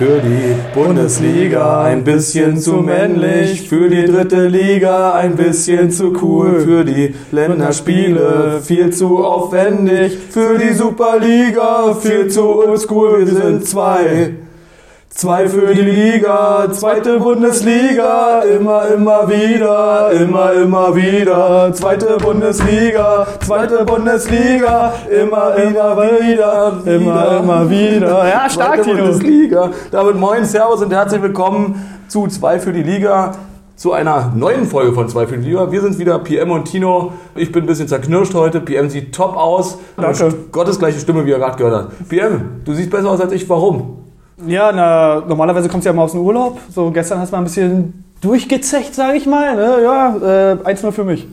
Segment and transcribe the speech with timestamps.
[0.00, 6.60] Für die Bundesliga ein bisschen zu männlich, für die dritte Liga ein bisschen zu cool,
[6.60, 13.26] für die Länderspiele viel zu aufwendig, für die Superliga viel zu oldschool.
[13.26, 14.30] Wir sind zwei.
[15.12, 21.72] Zwei für die Liga, zweite Bundesliga, immer, immer wieder, immer, immer wieder.
[21.74, 28.28] Zweite Bundesliga, zweite Bundesliga, immer, immer wieder, immer, immer wieder.
[28.28, 29.02] Ja, stark, zweite Tino.
[29.02, 29.70] Bundesliga.
[29.90, 33.32] Damit moin, Servus und herzlich willkommen zu zwei für die Liga.
[33.74, 35.72] Zu einer neuen Folge von zwei für die Liga.
[35.72, 37.14] Wir sind wieder PM und Tino.
[37.34, 38.60] Ich bin ein bisschen zerknirscht heute.
[38.60, 39.76] PM sieht top aus.
[39.96, 40.32] Danke.
[40.52, 42.08] Gottes gleiche Stimme, wie er gerade gehört hat.
[42.08, 43.48] PM, du siehst besser aus als ich.
[43.48, 43.99] Warum?
[44.46, 46.58] Ja, na, normalerweise kommst du ja mal aus dem Urlaub.
[46.72, 49.56] So gestern hast du mal ein bisschen durchgezecht, sage ich mal.
[49.56, 49.82] Ne?
[49.82, 51.26] Ja, äh, 1-0 für mich.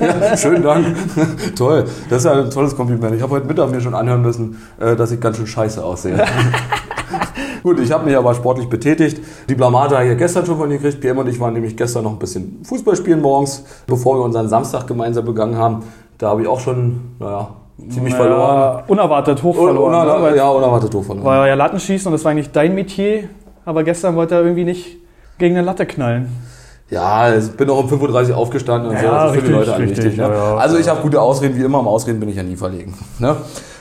[0.00, 0.86] Ja, schönen Dank.
[1.56, 1.84] Toll.
[2.10, 3.14] Das ist ja ein tolles Kompliment.
[3.14, 6.24] Ich habe heute Mittag mir schon anhören müssen, äh, dass ich ganz schön scheiße aussehe.
[7.62, 9.20] Gut, ich habe mich aber sportlich betätigt.
[9.48, 11.00] Die Blamage habe ich gestern schon von dir gekriegt.
[11.00, 14.48] PM und ich waren nämlich gestern noch ein bisschen Fußball spielen morgens, bevor wir unseren
[14.48, 15.82] Samstag gemeinsam begangen haben.
[16.18, 17.50] Da habe ich auch schon, naja,
[17.90, 18.82] ziemlich Naja, verloren.
[18.88, 20.06] Unerwartet hoch Uner, verloren.
[20.18, 20.22] ne?
[20.22, 21.24] Weil- ja, unerwartet doof verloren.
[21.26, 23.24] War ja Lattenschießen und das war eigentlich dein Metier.
[23.64, 24.96] Aber gestern wollte er irgendwie nicht
[25.38, 26.28] gegen eine Latte knallen.
[26.88, 29.04] Ja, ich bin auch um 5.30 Uhr aufgestanden und so.
[29.04, 30.16] Ja, Das ist für die richtig, Leute richtig, wichtig.
[30.18, 30.22] Ne?
[30.28, 30.56] ja, ja.
[30.56, 31.78] Also ich habe gute Ausreden, wie immer.
[31.78, 32.94] Am Ausreden bin ich ja nie verlegen.
[33.18, 33.34] Ne?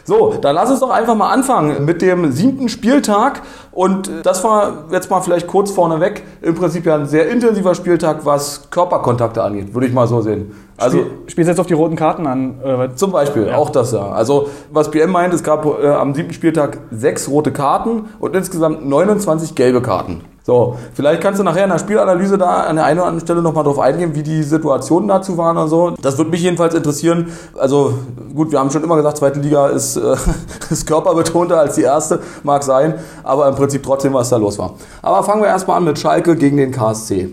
[0.07, 3.41] So, dann lass uns doch einfach mal anfangen mit dem siebten Spieltag.
[3.71, 6.21] Und das war jetzt mal vielleicht kurz vorneweg.
[6.43, 10.51] Im Prinzip ja ein sehr intensiver Spieltag, was Körperkontakte angeht, würde ich mal so sehen.
[10.77, 12.59] Also Spiel, spielst jetzt auf die roten Karten an.
[12.63, 14.11] Äh, zum Beispiel, auch das ja.
[14.11, 18.87] Also was BM meint, es gab äh, am siebten Spieltag sechs rote Karten und insgesamt
[18.87, 20.21] 29 gelbe Karten.
[20.45, 23.41] So, vielleicht kannst du nachher in der Spielanalyse da an der einen oder anderen Stelle
[23.41, 25.95] nochmal drauf eingehen, wie die Situationen dazu waren und so.
[25.99, 27.31] Das würde mich jedenfalls interessieren.
[27.57, 27.95] Also
[28.35, 30.15] gut, wir haben schon immer gesagt, zweite Liga ist, äh,
[30.69, 32.93] ist körperbetonter als die erste, mag sein,
[33.23, 34.75] aber im Prinzip trotzdem, was da los war.
[35.01, 37.27] Aber fangen wir erstmal an mit Schalke gegen den KSC.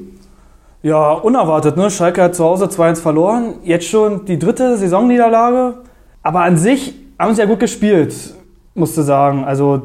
[0.82, 1.90] Ja, unerwartet, ne?
[1.90, 3.54] Schalke hat zu Hause 2-1 verloren.
[3.62, 5.74] Jetzt schon die dritte Saisonniederlage.
[6.22, 8.14] Aber an sich haben sie ja gut gespielt,
[8.74, 9.44] musste sagen.
[9.44, 9.82] Also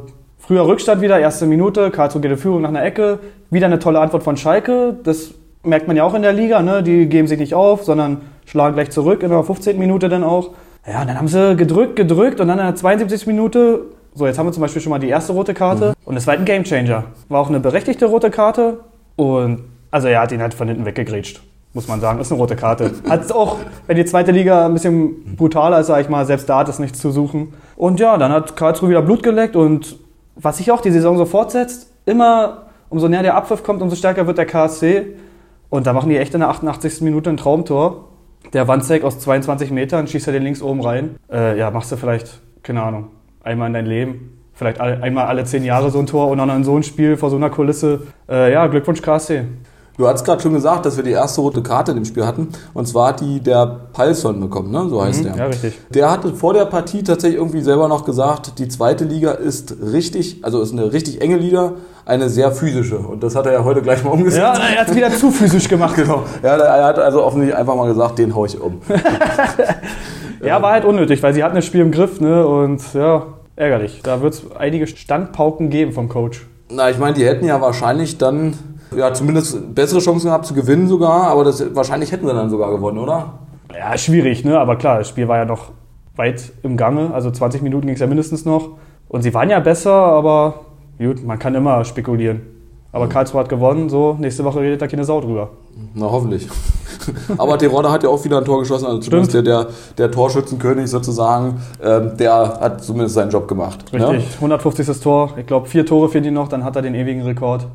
[0.48, 3.20] früher Rückstand wieder, erste Minute, Karlsruhe geht in Führung nach einer Ecke.
[3.50, 4.96] Wieder eine tolle Antwort von Schalke.
[5.04, 6.82] Das merkt man ja auch in der Liga, ne?
[6.82, 9.78] Die geben sich nicht auf, sondern schlagen gleich zurück in der 15.
[9.78, 10.52] Minute dann auch.
[10.90, 13.28] Ja, und dann haben sie gedrückt, gedrückt und dann in der 72.
[13.28, 13.82] Minute,
[14.16, 16.32] so jetzt haben wir zum Beispiel schon mal die erste rote Karte und es war
[16.32, 17.04] halt ein Gamechanger.
[17.28, 18.80] War auch eine berechtigte rote Karte
[19.18, 21.42] und also er hat ihn halt von hinten weggegrätscht,
[21.74, 22.22] muss man sagen.
[22.22, 22.92] Ist eine rote Karte.
[23.10, 26.60] Hat auch, wenn die zweite Liga ein bisschen brutaler ist, sag ich mal, selbst da
[26.60, 27.54] hat es nichts zu suchen.
[27.76, 29.98] Und ja, dann hat Karlsruhe wieder Blut geleckt und
[30.40, 34.28] was sich auch die Saison so fortsetzt, immer umso näher der Abpfiff kommt, umso stärker
[34.28, 35.16] wird der KSC.
[35.70, 37.02] Und da machen die echt in der 88.
[37.02, 38.06] Minute ein Traumtor.
[38.54, 41.18] Der Wandzek aus 22 Metern schießt er den links oben rein.
[41.30, 43.10] Äh, ja, machst du vielleicht, keine Ahnung,
[43.44, 44.38] einmal in dein Leben.
[44.54, 47.18] Vielleicht all, einmal alle zehn Jahre so ein Tor und dann in so ein Spiel
[47.18, 48.08] vor so einer Kulisse.
[48.30, 49.44] Äh, ja, Glückwunsch KSC.
[49.98, 52.50] Du hast gerade schon gesagt, dass wir die erste rote Karte in dem Spiel hatten.
[52.76, 54.88] Und zwar hat die der Palsson bekommen, ne?
[54.90, 55.36] so heißt Mhm, der.
[55.38, 55.80] ja, richtig.
[55.90, 60.44] Der hatte vor der Partie tatsächlich irgendwie selber noch gesagt, die zweite Liga ist richtig,
[60.44, 61.74] also ist eine richtig enge Liga,
[62.06, 63.00] eine sehr physische.
[63.00, 64.38] Und das hat er ja heute gleich mal umgesetzt.
[64.38, 65.96] Ja, er hat es wieder zu physisch gemacht.
[65.96, 66.24] Genau.
[66.44, 68.82] Ja, er hat also offensichtlich einfach mal gesagt, den hau ich um.
[70.44, 72.46] Ja, war halt unnötig, weil sie hatten das Spiel im Griff, ne?
[72.46, 73.24] Und ja,
[73.56, 74.02] ärgerlich.
[74.04, 76.46] Da wird es einige Standpauken geben vom Coach.
[76.70, 78.54] Na, ich meine, die hätten ja wahrscheinlich dann,
[78.96, 82.72] ja, zumindest bessere Chancen gehabt zu gewinnen sogar, aber das, wahrscheinlich hätten sie dann sogar
[82.72, 83.34] gewonnen, oder?
[83.78, 84.60] Ja, schwierig, ne?
[84.60, 85.72] Aber klar, das Spiel war ja noch
[86.16, 87.14] weit im Gange.
[87.14, 88.70] Also 20 Minuten ging es ja mindestens noch.
[89.08, 90.62] Und sie waren ja besser, aber
[90.98, 92.42] gut, man kann immer spekulieren.
[92.92, 95.50] Aber Karlsruhe hat gewonnen, so nächste Woche redet da keine Sau drüber.
[95.94, 96.48] Na, hoffentlich.
[97.38, 99.68] Aber Terodde hat ja auch wieder ein Tor geschossen, also zumindest der, der,
[99.98, 103.86] der Torschützenkönig sozusagen, ähm, der hat zumindest seinen Job gemacht.
[103.94, 104.24] Richtig, Ne?
[104.36, 105.00] 150.
[105.00, 105.34] Tor.
[105.38, 107.68] Ich glaube, vier Tore fehlen ihm noch, dann hat er den ewigen Rekord.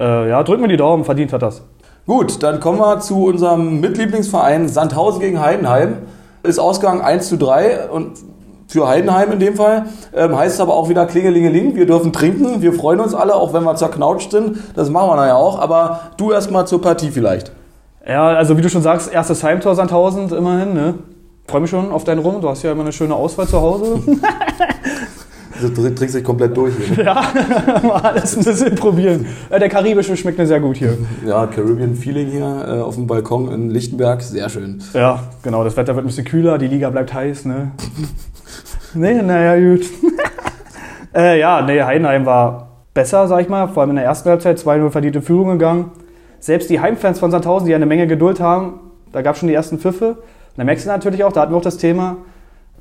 [0.00, 1.62] Äh, ja, drücken wir die Daumen, verdient hat das.
[2.06, 5.98] Gut, dann kommen wir zu unserem Mitlieblingsverein Sandhausen gegen Heidenheim.
[6.42, 8.12] Ist Ausgang 1 zu 3 und
[8.66, 9.86] für Heidenheim in dem Fall.
[10.14, 13.64] Ähm, heißt aber auch wieder Klingelingeling, wir dürfen trinken, wir freuen uns alle, auch wenn
[13.64, 14.58] wir zerknautscht sind.
[14.74, 17.52] Das machen wir nachher auch, aber du erstmal zur Partie vielleicht.
[18.06, 20.94] Ja, also wie du schon sagst, erstes Heimtor Sandhausen immerhin, ne?
[21.46, 22.40] Freue mich schon auf deinen Rum.
[22.40, 24.00] Du hast ja immer eine schöne Auswahl zu Hause.
[25.60, 27.04] Du trinkst dich komplett durch hier.
[27.04, 27.22] ja,
[27.82, 29.26] mal alles ein bisschen probieren.
[29.50, 30.96] Äh, der karibische schmeckt mir sehr gut hier.
[31.26, 34.82] Ja, Caribbean Feeling hier äh, auf dem Balkon in Lichtenberg, sehr schön.
[34.94, 37.72] Ja, genau, das Wetter wird ein bisschen kühler, die Liga bleibt heiß, ne?
[38.94, 39.86] nee, naja, gut.
[41.14, 44.58] äh, ja, nee, Heidenheim war besser, sag ich mal, vor allem in der ersten Halbzeit
[44.58, 45.90] 2-0 verdiente Führung gegangen.
[46.38, 48.80] Selbst die Heimfans von Sandhausen, die ja eine Menge Geduld haben,
[49.12, 50.10] da gab es schon die ersten Pfiffe.
[50.10, 50.18] Und
[50.56, 52.16] da merkst du natürlich auch, da hatten wir auch das Thema,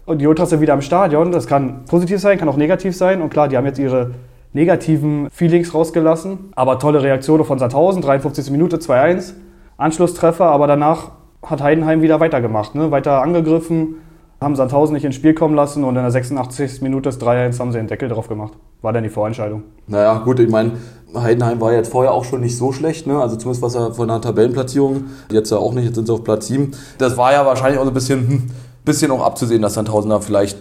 [0.10, 1.32] und die Ultras sind wieder im Stadion.
[1.32, 3.22] Das kann positiv sein, kann auch negativ sein.
[3.22, 4.10] Und klar, die haben jetzt ihre
[4.54, 6.52] negativen Feelings rausgelassen.
[6.56, 8.50] Aber tolle Reaktion von Sandhausen, 53.
[8.50, 9.34] Minute 2-1,
[9.78, 11.12] Anschlusstreffer, aber danach
[11.46, 12.90] hat Heidenheim wieder weitergemacht, ne?
[12.90, 13.98] weiter angegriffen,
[14.42, 16.82] haben Sandhausen nicht ins Spiel kommen lassen und in der 86.
[16.82, 18.54] Minute des 3-1 haben sie den Deckel drauf gemacht.
[18.82, 19.62] War dann die Vorentscheidung.
[19.86, 20.72] Naja, gut, ich meine,
[21.16, 23.22] Heidenheim war jetzt vorher auch schon nicht so schlecht, ne?
[23.22, 26.24] Also zumindest was er von der Tabellenplatzierung, jetzt ja auch nicht, jetzt sind sie auf
[26.24, 26.72] Platz 7.
[26.98, 28.48] Das war ja wahrscheinlich auch so ein bisschen, hm,
[28.90, 30.58] bisschen auch abzusehen, dass Sandhausen da vielleicht,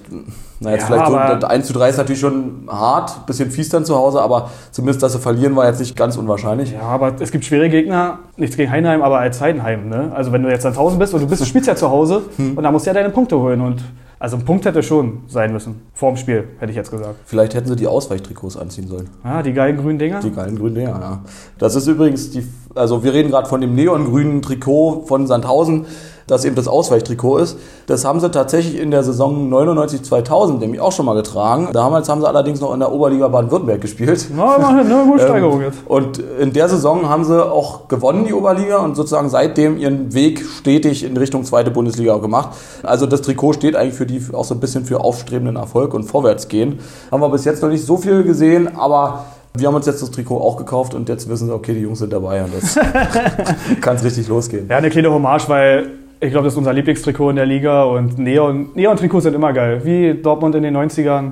[0.61, 3.69] na jetzt Ja, vielleicht so, aber- 1 zu 3 ist natürlich schon hart, bisschen fies
[3.71, 6.73] dann zu Hause, aber zumindest, dass sie verlieren, war jetzt nicht ganz unwahrscheinlich.
[6.73, 9.89] Ja, aber es gibt schwere Gegner, nichts gegen Heidenheim, aber als Heidenheim.
[9.89, 10.13] Ne?
[10.15, 12.63] Also wenn du jetzt 1000 bist und du bist, du spielst ja zu Hause und
[12.63, 13.61] da musst du ja deine Punkte holen.
[13.61, 13.83] Und
[14.21, 15.81] also ein Punkt hätte schon sein müssen.
[15.95, 17.15] Vorm Spiel, hätte ich jetzt gesagt.
[17.25, 19.09] Vielleicht hätten sie die Ausweichtrikots anziehen sollen.
[19.25, 20.19] Ja, die geilen grünen Dinger.
[20.21, 21.21] Die geilen grünen Dinger, ja.
[21.59, 22.45] Das ist übrigens die,
[22.75, 25.87] also wir reden gerade von dem neongrünen Trikot von Sandhausen,
[26.29, 27.59] das eben das Ausweichtrikot ist.
[27.87, 31.71] Das haben sie tatsächlich in der Saison 99-2000 nämlich auch schon mal getragen.
[31.73, 34.29] Damals haben sie allerdings noch in der Oberliga Baden-Württemberg gespielt.
[34.37, 35.79] Na, eine, eine gute Steigerung jetzt.
[35.87, 40.45] Und in der Saison haben sie auch gewonnen, die Oberliga, und sozusagen seitdem ihren Weg
[40.45, 42.51] stetig in Richtung zweite Bundesliga gemacht.
[42.83, 46.05] Also das Trikot steht eigentlich für die auch so ein bisschen für aufstrebenden Erfolg und
[46.05, 46.81] Vorwärtsgehen.
[47.11, 50.11] Haben wir bis jetzt noch nicht so viel gesehen, aber wir haben uns jetzt das
[50.11, 52.79] Trikot auch gekauft und jetzt wissen sie, okay, die Jungs sind dabei und jetzt
[53.81, 54.67] kann es richtig losgehen.
[54.69, 55.91] Ja, eine kleine Hommage, weil
[56.21, 59.83] ich glaube, das ist unser Lieblingstrikot in der Liga und Neon- Neon-Trikots sind immer geil.
[59.85, 61.31] Wie Dortmund in den 90ern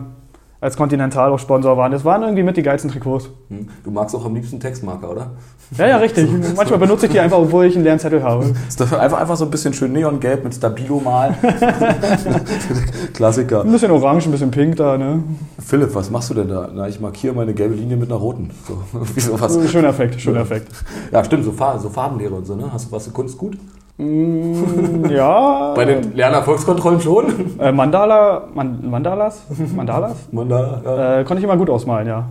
[0.58, 1.92] als Continental auch Sponsor waren.
[1.92, 3.28] Das waren irgendwie mit die geilsten Trikots.
[3.50, 3.68] Hm.
[3.84, 5.30] Du magst auch am liebsten Textmarker, oder?
[5.76, 6.28] Ja, ja, richtig.
[6.56, 8.46] Manchmal benutze ich die einfach, obwohl ich einen leeren Zettel habe.
[8.68, 11.34] Ist das einfach, einfach so ein bisschen schön neongelb mit Stabilo mal.
[13.12, 13.62] Klassiker.
[13.64, 15.22] Ein bisschen orange, ein bisschen pink da, ne?
[15.58, 16.68] Philipp, was machst du denn da?
[16.74, 18.50] Na, ich markiere meine gelbe Linie mit einer roten.
[18.66, 18.82] So,
[19.14, 19.58] wie sowas.
[19.70, 20.68] Schöner Effekt, schöner Effekt.
[21.12, 22.72] Ja, stimmt, so, Farben, so Farbenlehre und so, ne?
[22.72, 23.58] Hast du was Kunst gut?
[23.98, 25.72] Mm, ja.
[25.74, 27.58] Bei den Lernerfolgskontrollen schon?
[27.58, 29.42] Äh, Mandala, Man, Mandalas?
[29.74, 30.28] Mandalas?
[30.30, 31.20] Man da, ja.
[31.20, 32.28] Äh, konnte ich immer gut ausmalen, ja.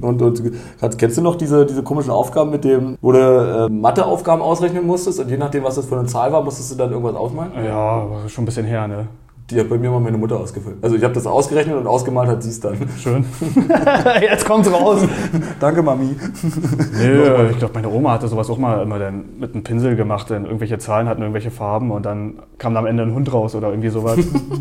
[0.00, 0.42] Und, und
[0.98, 5.18] kennst du noch diese, diese komischen Aufgaben mit dem, wo du äh, Matheaufgaben ausrechnen musstest
[5.18, 7.52] und je nachdem, was das für eine Zahl war, musstest du dann irgendwas ausmalen?
[7.64, 9.08] Ja, schon ein bisschen her, ne?
[9.50, 10.76] Die hat bei mir mal meine Mutter ausgefüllt.
[10.82, 12.76] Also ich habe das ausgerechnet und ausgemalt hat sie es dann.
[12.98, 13.24] Schön.
[14.20, 15.00] Jetzt kommt's raus.
[15.58, 16.14] Danke, Mami.
[17.00, 20.30] Nö, ich glaube, meine Oma hatte sowas auch mal immer dann mit einem Pinsel gemacht,
[20.30, 23.54] denn irgendwelche Zahlen hatten irgendwelche Farben und dann kam da am Ende ein Hund raus
[23.54, 24.18] oder irgendwie sowas.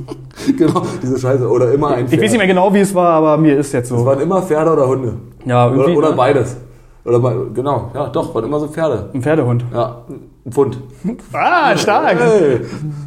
[0.57, 1.47] genau, diese Scheiße.
[1.47, 2.24] Oder immer ein Ich Pferd.
[2.24, 4.06] weiß nicht mehr genau, wie es war, aber mir ist jetzt Es so.
[4.06, 5.13] waren immer Pferde oder Hunde.
[5.45, 5.92] Ja, irgendwie.
[5.92, 6.15] Oder, oder ne?
[6.15, 6.57] beides.
[7.06, 7.19] Oder
[7.53, 9.09] genau, ja, doch, waren immer so Pferde.
[9.13, 9.63] Ein Pferdehund.
[9.74, 10.03] Ja,
[10.45, 10.77] ein Pfund.
[11.33, 12.18] Ah, stark.
[12.19, 12.62] Hey,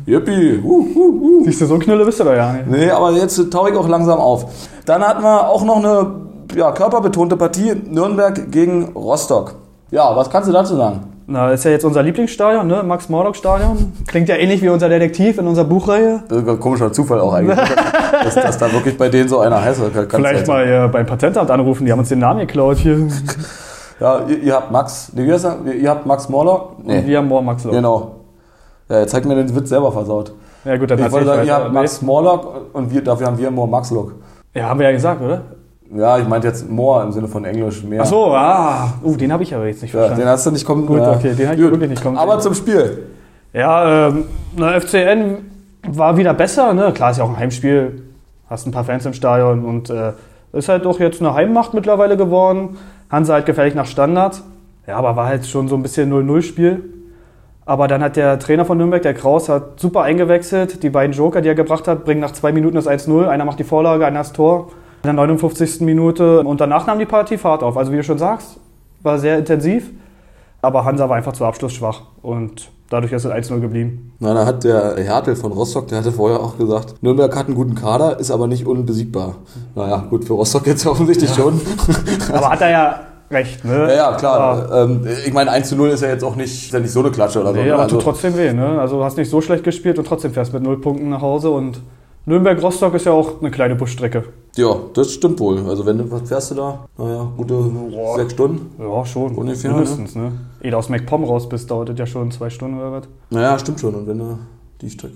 [0.06, 1.44] yippie, uh, uh, uh.
[1.44, 2.66] Siehst du, so ein Knülle bist du doch ja nicht.
[2.68, 4.46] Nee, aber jetzt taue ich auch langsam auf.
[4.86, 6.22] Dann hatten wir auch noch eine
[6.56, 9.54] ja, körperbetonte Partie, Nürnberg gegen Rostock.
[9.90, 11.00] Ja, was kannst du dazu sagen?
[11.26, 12.82] Na, ist ja jetzt unser Lieblingsstadion, ne?
[12.82, 13.92] Max-Morlock-Stadion.
[14.06, 16.22] Klingt ja ähnlich wie unser Detektiv in unserer Buchreihe.
[16.58, 17.58] Komischer Zufall auch eigentlich,
[18.24, 19.80] dass, dass da wirklich bei denen so einer heißt.
[20.10, 20.56] Vielleicht sein.
[20.56, 23.08] mal äh, beim Patentamt anrufen, die haben uns den Namen geklaut hier.
[24.02, 25.64] Ja, ihr, ihr habt Max, nee, wie heißt er?
[25.72, 26.80] Ihr habt Max Morlock?
[26.84, 27.72] Und wir haben morgen Max Loch.
[27.72, 28.16] Genau.
[28.88, 30.32] Ja, jetzt zeigt mir den Witz selber versaut.
[30.64, 33.48] Ja gut, dann Ich wollte sagen, ihr habt Max Morlock und wir, dafür haben wir
[33.50, 34.14] Moore Max Look.
[34.54, 35.42] Ja, haben wir ja gesagt, oder?
[35.94, 38.02] Ja, ich meinte jetzt Moore im Sinne von Englisch mehr.
[38.02, 38.92] Ach so, ah.
[39.04, 40.24] Uh, den habe ich aber jetzt nicht Ja, verstanden.
[40.24, 40.84] den hast du nicht kommen.
[40.84, 41.12] Gut, ja.
[41.12, 43.04] okay, den hab ich wirklich nicht kommen Aber zum Spiel.
[43.52, 44.24] Ja, ähm,
[44.56, 45.36] na, FCN
[45.88, 46.92] war wieder besser, ne?
[46.92, 48.02] Klar, ist ja auch ein Heimspiel.
[48.50, 50.12] Hast ein paar Fans im Stadion und äh,
[50.52, 52.76] ist halt doch jetzt eine Heimmacht mittlerweile geworden.
[53.12, 54.42] Hansa halt gefährlich nach Standard.
[54.86, 56.82] Ja, aber war halt schon so ein bisschen 0-0-Spiel.
[57.64, 60.82] Aber dann hat der Trainer von Nürnberg, der Kraus, hat super eingewechselt.
[60.82, 63.28] Die beiden Joker, die er gebracht hat, bringen nach zwei Minuten das 1-0.
[63.28, 64.70] Einer macht die Vorlage, einer das Tor.
[65.04, 65.82] In der 59.
[65.82, 66.40] Minute.
[66.40, 67.76] Und danach nahm die Partie Fahrt auf.
[67.76, 68.58] Also wie du schon sagst,
[69.02, 69.90] war sehr intensiv.
[70.62, 72.02] Aber Hansa war einfach zu abschlussschwach.
[72.22, 74.12] Und dadurch ist es 1-0 geblieben.
[74.18, 77.54] Na, da hat der Hertel von Rostock, der hatte vorher auch gesagt, Nürnberg hat einen
[77.54, 79.36] guten Kader, ist aber nicht unbesiegbar.
[79.74, 81.60] Naja, gut, für Rostock jetzt offensichtlich schon.
[82.32, 83.88] Aber hat er ja recht, ne?
[83.88, 84.70] Ja, ja, klar.
[84.72, 87.00] Ähm, ich meine, 1 zu 0 ist ja jetzt auch nicht, ist ja nicht so
[87.00, 87.56] eine Klatsche oder so.
[87.56, 87.74] Nee, ne?
[87.74, 88.80] aber also, tut trotzdem weh, ne?
[88.80, 91.50] Also du hast nicht so schlecht gespielt und trotzdem fährst mit null Punkten nach Hause
[91.50, 91.80] und
[92.24, 94.24] Nürnberg-Rostock ist ja auch eine kleine Busstrecke.
[94.56, 95.58] ja, das stimmt wohl.
[95.68, 96.86] Also wenn du, was fährst du da?
[96.96, 97.64] Naja, gute
[98.16, 98.70] sechs Stunden.
[98.78, 99.34] Ja, schon.
[99.34, 100.32] Ungefähr, Mindestens, ne?
[100.62, 103.04] Ehe du aus MacPom raus bist, dauert das ja schon zwei Stunden oder was.
[103.30, 103.94] Naja, stimmt schon.
[103.94, 104.38] Und wenn du
[104.80, 105.14] die Strecke.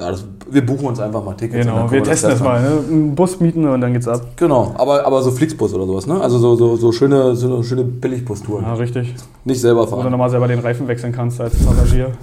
[0.00, 1.66] Ja, das, wir buchen uns einfach mal Tickets.
[1.66, 2.62] Genau, wir das testen das fahren.
[2.64, 2.84] mal, ne?
[2.88, 4.22] Einen Bus mieten und dann geht's ab.
[4.36, 6.20] Genau, aber, aber so Flixbus oder sowas, ne?
[6.20, 8.64] Also so, so, so schöne, so schöne Billigbus-Touren.
[8.64, 9.14] Ja, richtig.
[9.44, 10.10] Nicht selber Wo du fahren.
[10.10, 12.12] nochmal selber den Reifen wechseln kannst als Passagier.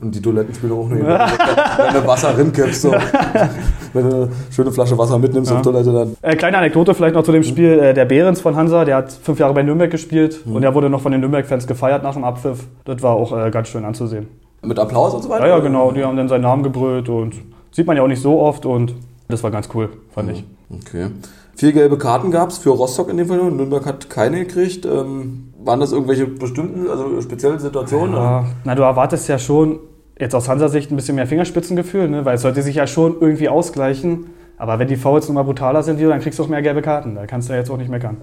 [0.00, 1.06] Und die Toilettenspüle hochnehmen.
[1.06, 2.92] wenn du Wasser rinkippst, so.
[3.92, 5.56] wenn du eine schöne Flasche Wasser mitnimmst Ja.
[5.58, 6.16] auf Toilette, dann.
[6.22, 7.78] Äh, kleine Anekdote vielleicht noch zu dem Spiel.
[7.78, 10.88] Äh, der Behrens von Hansa, der hat fünf Jahre bei Nürnberg gespielt und er wurde
[10.88, 12.64] noch von den Nürnberg-Fans gefeiert nach dem Abpfiff.
[12.84, 14.26] Das war auch äh, ganz schön anzusehen.
[14.64, 15.46] Mit Applaus und so weiter?
[15.46, 15.90] Ja, ja, genau.
[15.90, 17.34] Die haben dann seinen Namen gebrüllt und
[17.72, 18.64] sieht man ja auch nicht so oft.
[18.64, 18.94] Und
[19.28, 20.44] Das war ganz cool, fand ich.
[20.70, 21.08] Okay.
[21.56, 23.50] Vier gelbe Karten gab es für Rostock in dem Fall.
[23.50, 24.86] Nürnberg hat keine gekriegt.
[24.86, 28.14] Ähm, waren das irgendwelche bestimmten, also speziellen Situationen?
[28.14, 29.80] Ja, na, du erwartest ja schon
[30.18, 32.24] jetzt aus Hansa-Sicht ein bisschen mehr Fingerspitzengefühl, ne?
[32.24, 34.26] weil es sollte sich ja schon irgendwie ausgleichen.
[34.58, 37.14] Aber wenn die Fouls nochmal brutaler sind, dann kriegst du auch mehr gelbe Karten.
[37.14, 38.18] Da kannst du ja jetzt auch nicht meckern.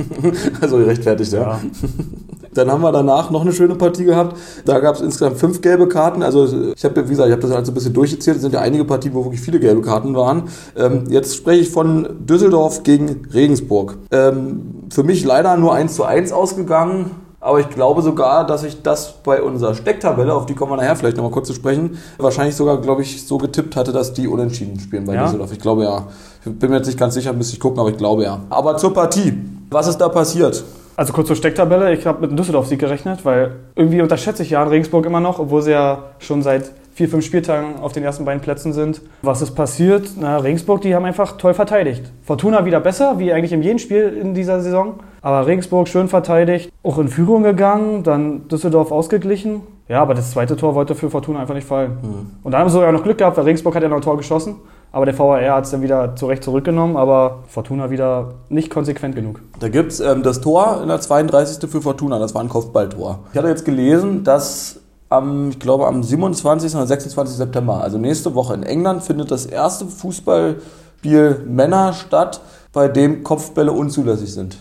[0.60, 1.40] also gerechtfertigt, ja.
[1.40, 1.60] ja.
[2.54, 4.36] Dann haben wir danach noch eine schöne Partie gehabt.
[4.66, 6.22] Da gab es insgesamt fünf gelbe Karten.
[6.22, 8.36] Also ich habe, wie gesagt, ich habe das halt so ein bisschen durchgezählt.
[8.36, 10.44] Es sind ja einige Partien, wo wirklich viele gelbe Karten waren.
[10.76, 13.96] Ähm, jetzt spreche ich von Düsseldorf gegen Regensburg.
[14.10, 17.10] Ähm, für mich leider nur 1 zu 1 ausgegangen.
[17.44, 20.94] Aber ich glaube sogar, dass ich das bei unserer Stecktabelle, auf die kommen wir nachher
[20.94, 24.78] vielleicht nochmal kurz zu sprechen, wahrscheinlich sogar, glaube ich, so getippt hatte, dass die unentschieden
[24.78, 25.24] spielen bei ja?
[25.24, 25.50] Düsseldorf.
[25.52, 26.06] Ich glaube ja.
[26.46, 28.38] Ich bin mir jetzt nicht ganz sicher, müsste ich gucken, aber ich glaube ja.
[28.48, 29.34] Aber zur Partie.
[29.70, 30.62] Was ist da passiert?
[30.94, 31.92] Also kurz zur Stecktabelle.
[31.92, 35.62] Ich habe mit einem Düsseldorf-Sieg gerechnet, weil irgendwie unterschätze ich ja Regensburg immer noch, obwohl
[35.62, 39.00] sie ja schon seit vier, fünf Spieltagen auf den ersten beiden Plätzen sind.
[39.22, 40.10] Was ist passiert?
[40.16, 42.04] Na, Regensburg, die haben einfach toll verteidigt.
[42.22, 45.00] Fortuna wieder besser, wie eigentlich in jedem Spiel in dieser Saison.
[45.22, 49.62] Aber Regensburg schön verteidigt, auch in Führung gegangen, dann Düsseldorf ausgeglichen.
[49.88, 51.98] Ja, aber das zweite Tor wollte für Fortuna einfach nicht fallen.
[52.02, 52.30] Mhm.
[52.42, 54.16] Und dann haben sie sogar noch Glück gehabt, weil Regensburg hat ja noch ein Tor
[54.16, 54.56] geschossen.
[54.90, 59.40] Aber der VAR hat es dann wieder zurecht zurückgenommen, aber Fortuna wieder nicht konsequent genug.
[59.58, 61.70] Da gibt es ähm, das Tor in der 32.
[61.70, 63.20] für Fortuna, das war ein Kopfballtor.
[63.32, 66.74] Ich hatte jetzt gelesen, dass am, ich glaube, am 27.
[66.74, 67.36] oder 26.
[67.36, 72.40] September, also nächste Woche in England, findet das erste Fußballspiel Männer statt,
[72.72, 74.58] bei dem Kopfbälle unzulässig sind.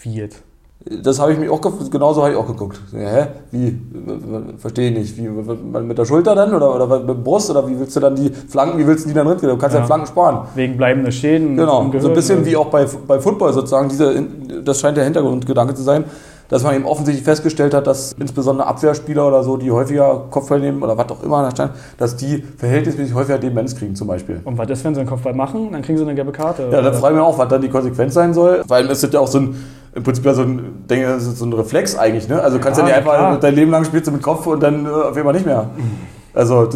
[0.00, 0.42] Wie jetzt?
[1.02, 2.80] Das habe ich mich auch genauso habe ich auch geguckt.
[2.92, 3.26] Hä?
[3.50, 3.78] Wie?
[4.58, 5.16] Verstehe ich nicht.
[5.16, 8.14] Wie, mit der Schulter dann oder, oder mit der Brust oder wie willst du dann
[8.14, 9.38] die Flanken, wie willst du die dann drin?
[9.40, 10.46] Du kannst ja, ja Flanken sparen.
[10.54, 11.56] Wegen bleibender Schäden.
[11.56, 11.90] Genau.
[11.98, 13.88] So ein bisschen wie auch bei, bei Football sozusagen.
[13.88, 14.24] Diese,
[14.64, 16.04] das scheint der Hintergrundgedanke zu sein
[16.48, 20.82] dass man eben offensichtlich festgestellt hat, dass insbesondere Abwehrspieler oder so, die häufiger Kopfball nehmen
[20.82, 24.40] oder was auch immer da stand, dass die verhältnismäßig häufiger Demenz kriegen zum Beispiel.
[24.44, 25.72] Und was ist, wenn sie einen Kopfball machen?
[25.72, 26.68] Dann kriegen sie eine gelbe Karte.
[26.72, 29.12] Ja, dann frage ich mich auch, was dann die Konsequenz sein soll, weil es ist
[29.12, 29.56] ja auch so ein
[29.94, 32.40] im Prinzip ja so ein, denke, das so ein Reflex eigentlich, ne?
[32.42, 33.38] Also kannst ja, ja nicht einfach klar.
[33.40, 35.70] dein Leben lang spielst du mit Kopf und dann äh, auf einmal nicht mehr.
[36.34, 36.68] Also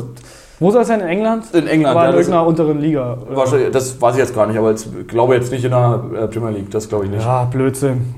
[0.63, 1.01] wo soll es sein?
[1.01, 1.45] In England?
[1.55, 1.97] In England.
[1.97, 3.19] Aber ja, in irgendeiner unteren Liga.
[3.31, 6.51] Wahrscheinlich, das weiß ich jetzt gar nicht, aber ich glaube jetzt nicht in der Premier
[6.51, 7.25] League, das glaube ich nicht.
[7.25, 8.15] Ja, Blödsinn.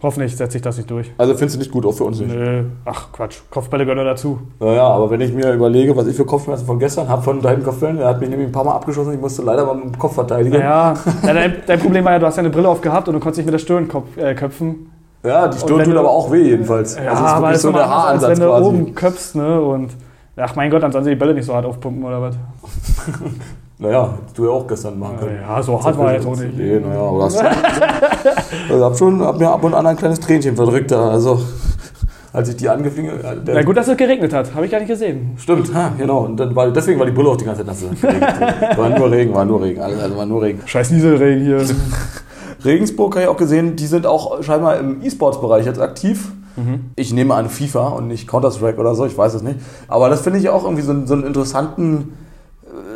[0.00, 1.10] Hoffentlich setze ich das nicht durch.
[1.18, 2.32] Also findest du nicht gut, auch für uns nicht?
[2.32, 4.38] Nö, ach Quatsch, Kopfbälle gehören dazu.
[4.60, 7.64] Naja, aber wenn ich mir überlege, was ich für Kopfschmerzen von gestern habe, von deinem
[7.64, 9.98] Kopfbällen, der hat mich nämlich ein paar Mal abgeschossen, ich musste leider mal mit dem
[9.98, 10.54] Kopf verteidigen.
[10.54, 13.20] Ja, ja dein, dein, Problem war ja, du hast ja eine Brille aufgehabt und du
[13.20, 14.92] konntest nicht mit der Stirn äh, köpfen.
[15.24, 16.94] Ja, die Stirn tut aber auch weh jedenfalls.
[16.94, 18.68] Ja, also es ist aber so der Haaransatz als wenn du quasi.
[18.68, 19.96] oben köpfst, ne, und
[20.36, 22.36] ach mein Gott, dann sollen sie die Bälle nicht so hart aufpumpen oder was.
[23.80, 25.38] Naja, du ja auch gestern machen können.
[25.40, 26.56] Ja, so hart war jetzt auch nicht.
[26.56, 27.40] Nee, naja, aber hast
[28.68, 31.10] also hab schon, hab mir ab und an ein kleines Tränchen verdrückt da.
[31.10, 31.40] Also,
[32.32, 33.12] als ich die angeflogen
[33.44, 34.52] Na ja, gut, dass es geregnet hat.
[34.52, 35.36] Habe ich gar nicht gesehen.
[35.36, 36.24] Stimmt, ha, genau.
[36.24, 37.84] Und dann war, deswegen war die Bulle auch die ganze Zeit nass.
[38.76, 39.80] war nur Regen, war nur Regen.
[39.80, 40.60] Also war nur Regen.
[40.66, 41.64] Scheiß Nieselregen hier.
[42.64, 46.32] Regensburg habe ich auch gesehen, die sind auch scheinbar im E-Sports-Bereich jetzt aktiv.
[46.56, 46.90] Mhm.
[46.96, 49.60] Ich nehme an FIFA und nicht Counter-Strike oder so, ich weiß es nicht.
[49.86, 52.14] Aber das finde ich auch irgendwie so, so einen interessanten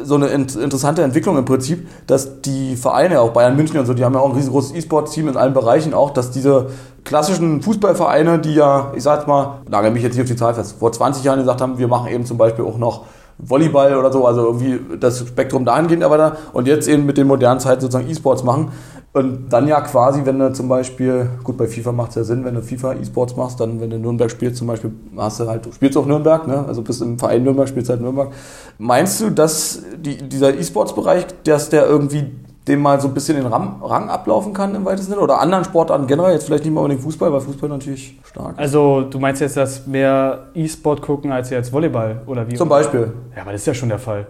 [0.05, 4.05] so eine interessante Entwicklung im Prinzip, dass die Vereine, auch Bayern München und so, die
[4.05, 6.67] haben ja auch ein riesengroßes E-Sport-Team in allen Bereichen auch, dass diese
[7.05, 10.77] klassischen Fußballvereine, die ja, ich sag mal, lage mich jetzt hier auf die Zahl fest,
[10.79, 13.05] vor 20 Jahren gesagt haben, wir machen eben zum Beispiel auch noch
[13.39, 17.61] Volleyball oder so, also irgendwie das Spektrum dahingehend erweitern und jetzt eben mit den modernen
[17.61, 18.71] Zeiten sozusagen E-Sports machen.
[19.15, 22.47] Und dann ja quasi, wenn du zum Beispiel, gut, bei FIFA macht es ja Sinn,
[22.47, 25.67] wenn du FIFA E-Sports machst, dann, wenn du Nürnberg spielst zum Beispiel, hast du halt,
[25.67, 26.65] du spielst auch Nürnberg, ne?
[26.67, 28.33] also bist im Verein Nürnberg, spielst halt Nürnberg.
[28.79, 32.31] Meinst du, dass die, dieser E-Sports-Bereich, dass der irgendwie
[32.67, 35.23] dem mal so ein bisschen den Ram, Rang ablaufen kann im weitesten Sinne?
[35.23, 38.59] Oder anderen Sportarten generell, jetzt vielleicht nicht mal unbedingt Fußball, weil Fußball natürlich stark ist.
[38.59, 42.55] Also du meinst jetzt, dass mehr E-Sport gucken als jetzt Volleyball oder wie?
[42.55, 43.13] Zum Beispiel.
[43.35, 44.27] Ja, aber das ist ja schon der Fall.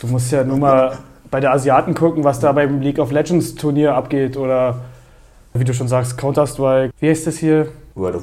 [0.00, 0.96] Du musst ja nur mal
[1.30, 4.76] bei der Asiaten gucken, was da beim League of Legends Turnier abgeht oder
[5.54, 6.92] wie du schon sagst, Counter-Strike.
[7.00, 7.68] Wie heißt das hier?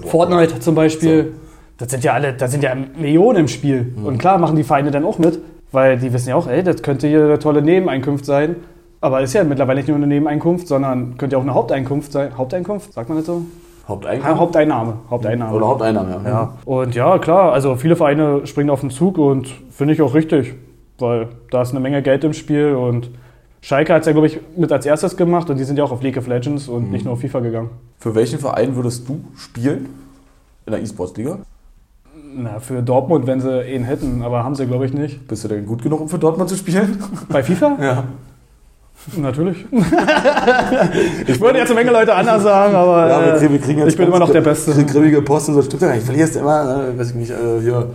[0.05, 1.23] Fortnite zum Beispiel.
[1.23, 1.39] So.
[1.77, 3.93] Das sind ja alle, da sind ja Millionen im Spiel.
[3.95, 4.05] Mhm.
[4.05, 5.39] Und klar machen die Vereine dann auch mit,
[5.71, 8.57] weil die wissen ja auch, ey, das könnte hier eine tolle Nebeneinkunft sein.
[9.01, 12.37] Aber ist ja mittlerweile nicht nur eine Nebeneinkunft, sondern könnte ja auch eine Haupteinkunft sein.
[12.37, 13.41] Haupteinkunft, sagt man das so?
[13.87, 14.39] Haupteinnahme?
[14.39, 14.93] Haupteinnahme.
[15.09, 15.55] Haupteinnahme.
[15.55, 16.29] Oder Haupteinnahme, ja.
[16.29, 16.53] ja.
[16.63, 20.55] Und ja, klar, also viele Vereine springen auf den Zug und finde ich auch richtig
[20.99, 23.09] weil da ist eine Menge Geld im Spiel und
[23.61, 25.91] Schalke hat es ja, glaube ich, mit als erstes gemacht und die sind ja auch
[25.91, 26.91] auf League of Legends und mhm.
[26.91, 27.69] nicht nur auf FIFA gegangen.
[27.97, 29.87] Für welchen Verein würdest du spielen
[30.65, 31.39] in der E-Sports-Liga?
[32.35, 35.27] Na, für Dortmund, wenn sie ihn hätten, aber haben sie, glaube ich, nicht.
[35.27, 37.01] Bist du denn gut genug, um für Dortmund zu spielen?
[37.29, 37.77] Bei FIFA?
[37.81, 38.03] Ja.
[39.17, 39.65] Natürlich.
[41.27, 44.07] ich würde jetzt eine Menge Leute anders sagen, aber ja, wir kriegen jetzt ich bin
[44.07, 44.71] immer noch der Beste.
[44.85, 46.05] Grimmige Post und so stimmt ja nicht.
[46.05, 46.93] Verlierst immer, ne?
[46.97, 47.89] weiß ich nicht, äh, hier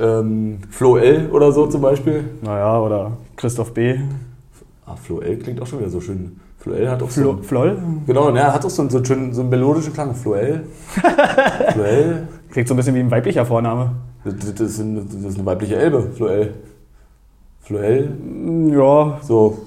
[0.00, 2.24] ähm, Flo L oder so zum Beispiel.
[2.42, 3.96] Naja, oder Christoph B.
[4.86, 6.40] Ah, Floel klingt auch schon wieder so schön.
[6.58, 7.20] Floel hat auch so.
[7.22, 7.78] Flo einen- Floll?
[8.06, 10.14] Genau, ne, hat auch so einen, so einen schönen, so einen melodischen Klang.
[10.14, 10.64] Floel.
[11.72, 12.28] Floel.
[12.50, 13.92] Klingt so ein bisschen wie ein weiblicher Vorname.
[14.24, 16.54] Das, das, ist eine, das ist eine weibliche Elbe, Floel.
[17.60, 18.10] Floel.
[18.72, 19.58] Ja, So,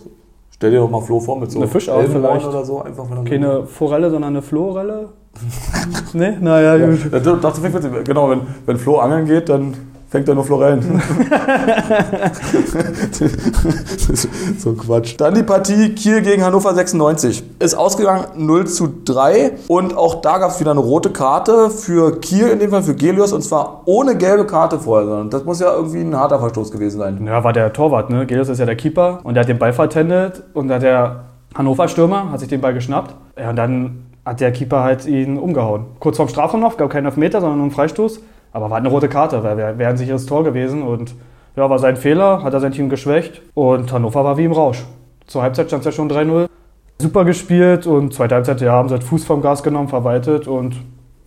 [0.53, 2.45] stell dir doch mal Flo vor mit so Eine Fischart vielleicht.
[2.45, 2.81] oder so.
[2.81, 5.09] Einfach keine Forelle, sondern eine Florelle.
[6.13, 6.37] ne?
[6.39, 6.99] Naja, Ja, gut.
[6.99, 9.73] fängt mit- genau, wenn, wenn Flo angeln geht, dann
[10.13, 10.79] fängt er nur Florellen.
[14.59, 15.15] so Quatsch.
[15.17, 17.43] Dann die Partie Kiel gegen Hannover 96.
[17.57, 22.19] Ist ausgegangen 0 zu 3 und auch da gab es wieder eine rote Karte für
[22.19, 25.23] Kiel, in dem Fall für Gelius, und zwar ohne gelbe Karte vorher.
[25.31, 27.25] Das muss ja irgendwie ein harter Verstoß gewesen sein.
[27.25, 28.27] Ja, war der Torwart, ne?
[28.27, 31.23] Gelius ist ja der Keeper und der hat den Ball vertendelt und da der
[31.55, 33.15] Hannover-Stürmer, hat sich den Ball geschnappt.
[33.39, 35.85] Ja, und dann hat der Keeper halt ihn umgehauen.
[35.99, 38.21] Kurz vorm Strafraum noch, gab keinen Elfmeter, sondern nur einen Freistoß.
[38.53, 41.15] Aber war eine rote Karte, weil wäre wär ein sicheres Tor gewesen und
[41.55, 44.85] ja, war sein Fehler, hat er sein Team geschwächt und Hannover war wie im Rausch.
[45.27, 46.47] Zur Halbzeit stand es ja schon 3-0.
[46.99, 50.75] Super gespielt und zweite Halbzeit, ja, haben sie halt Fuß vom Gas genommen, verwaltet und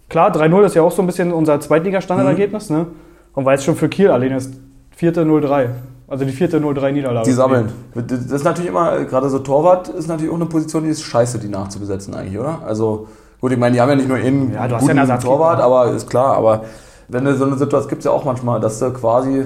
[0.09, 2.87] klar, 3-0 ist ja auch so ein bisschen unser Zweitliga-Standardergebnis, ne?
[3.35, 4.50] Und war jetzt schon für Kiel alleine das
[4.90, 5.68] vierte 0-3.
[6.09, 7.25] Also die vierte 0-3-Niederlage.
[7.26, 7.73] Die sammeln.
[7.95, 11.40] Das ist natürlich immer, gerade so Torwart ist natürlich auch eine Position, die ist scheiße,
[11.40, 12.61] die nachzubesetzen eigentlich, oder?
[12.64, 13.09] Also,
[13.40, 15.21] gut, ich meine, die haben ja nicht nur einen Ja, du hast guten ja einen.
[15.21, 16.62] Torwart, aber ist klar, aber
[17.09, 19.45] wenn du so eine Situation, gibt es ja auch manchmal, dass du quasi,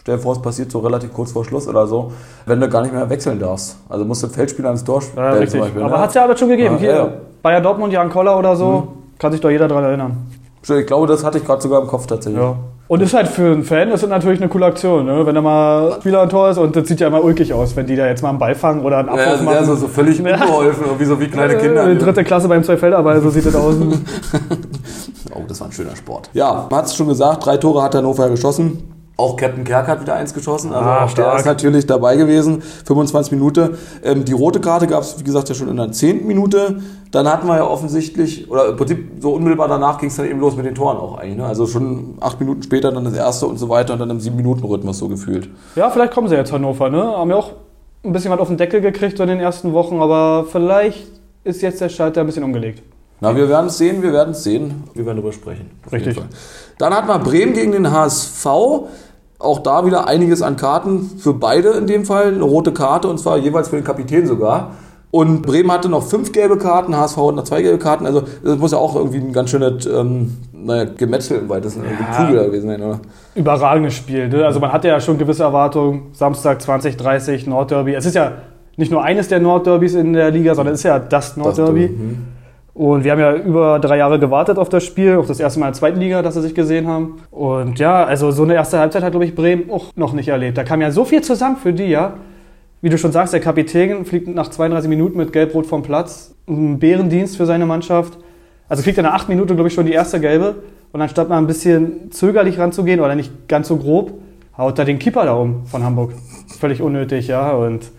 [0.00, 2.12] stell dir vor, es passiert so relativ kurz vor Schluss oder so,
[2.46, 3.76] wenn du gar nicht mehr wechseln darfst.
[3.88, 5.50] Also musst du Feldspieler ins Tor Ja, stellen richtig.
[5.50, 5.82] zum Beispiel.
[5.82, 6.02] Aber ne?
[6.02, 6.74] hat es ja alles schon gegeben.
[6.74, 7.08] Ja, Hier, ja.
[7.42, 10.16] Bayer Dortmund, Jan Koller oder so, kann sich doch jeder daran erinnern.
[10.62, 12.40] Ich glaube, das hatte ich gerade sogar im Kopf tatsächlich.
[12.40, 12.54] Ja.
[12.92, 15.24] Und ist halt für einen Fan ist das natürlich eine coole Aktion, ne?
[15.24, 17.86] wenn da mal Spieler ein Tor ist und das sieht ja immer ulkig aus, wenn
[17.86, 19.64] die da jetzt mal einen Ball fangen oder einen Ja, Abwurf ja, machen.
[19.64, 20.34] so, so völlig Ja.
[20.34, 21.88] unbeholfen, irgendwie so wie kleine Kinder.
[21.88, 23.76] Äh, dritte Klasse beim Zweifelderball, so sieht das aus.
[25.34, 26.28] Oh, das war ein schöner Sport.
[26.34, 29.01] Ja, man hat es schon gesagt, drei Tore hat Hannover geschossen.
[29.16, 30.72] Auch Captain Kerk hat wieder eins geschossen.
[30.72, 32.62] Also Ah, auch der ist natürlich dabei gewesen.
[32.62, 33.76] 25 Minuten.
[34.02, 36.26] Ähm, die rote Karte gab es, wie gesagt, ja schon in der 10.
[36.26, 36.80] Minute.
[37.10, 40.40] Dann hatten wir ja offensichtlich, oder im Prinzip so unmittelbar danach ging es dann eben
[40.40, 41.36] los mit den Toren auch eigentlich.
[41.36, 41.44] Ne?
[41.46, 44.98] Also schon acht Minuten später dann das erste und so weiter und dann im 7-Minuten-Rhythmus
[44.98, 45.48] so gefühlt.
[45.76, 47.02] ja, vielleicht kommen sie jetzt Hannover, ne?
[47.02, 47.50] Haben ja auch
[48.04, 51.06] ein bisschen was auf den Deckel gekriegt so in den ersten Wochen, aber vielleicht
[51.44, 52.82] ist jetzt der Schalter ein bisschen umgelegt.
[53.22, 54.82] Na, wir werden es sehen, wir werden es sehen.
[54.94, 55.70] Wir werden darüber sprechen.
[55.86, 56.24] Auf jeden Richtig.
[56.24, 56.32] Fall.
[56.78, 58.44] Dann hatten wir Bremen gegen den HSV.
[59.38, 62.34] Auch da wieder einiges an Karten für beide in dem Fall.
[62.34, 64.72] Eine rote Karte und zwar jeweils für den Kapitän sogar.
[65.12, 68.06] Und Bremen hatte noch fünf gelbe Karten, HSV hat noch zwei gelbe Karten.
[68.06, 71.92] Also das muss ja auch irgendwie ein ganz schönes ähm, naja, Gemetzel im weitesten Sinne,
[72.00, 72.24] Ja.
[72.24, 72.98] Prügel gewesen sein, oder?
[73.36, 74.28] überragendes Spiel.
[74.30, 74.44] Ne?
[74.44, 76.08] Also man hatte ja schon gewisse Erwartungen.
[76.12, 77.94] Samstag 2030 Nordderby.
[77.94, 78.32] Es ist ja
[78.76, 81.88] nicht nur eines der Nordderbys in der Liga, sondern es ist ja das Nordderby.
[81.88, 82.41] Mhm.
[82.74, 85.66] Und wir haben ja über drei Jahre gewartet auf das Spiel, auch das erste Mal
[85.66, 87.20] in der zweiten Liga, dass sie sich gesehen haben.
[87.30, 90.56] Und ja, also so eine erste Halbzeit hat, glaube ich, Bremen auch noch nicht erlebt.
[90.56, 92.14] Da kam ja so viel zusammen für die, ja.
[92.80, 96.34] Wie du schon sagst, der Kapitän fliegt nach 32 Minuten mit Gelb-Rot vom Platz.
[96.48, 98.18] Ein Bärendienst für seine Mannschaft.
[98.68, 100.56] Also kriegt er nach acht Minuten, glaube ich, schon die erste Gelbe.
[100.92, 104.14] Und anstatt mal ein bisschen zögerlich ranzugehen oder nicht ganz so grob,
[104.56, 106.12] haut er den Keeper da um von Hamburg.
[106.58, 107.52] Völlig unnötig, ja.
[107.52, 107.90] Und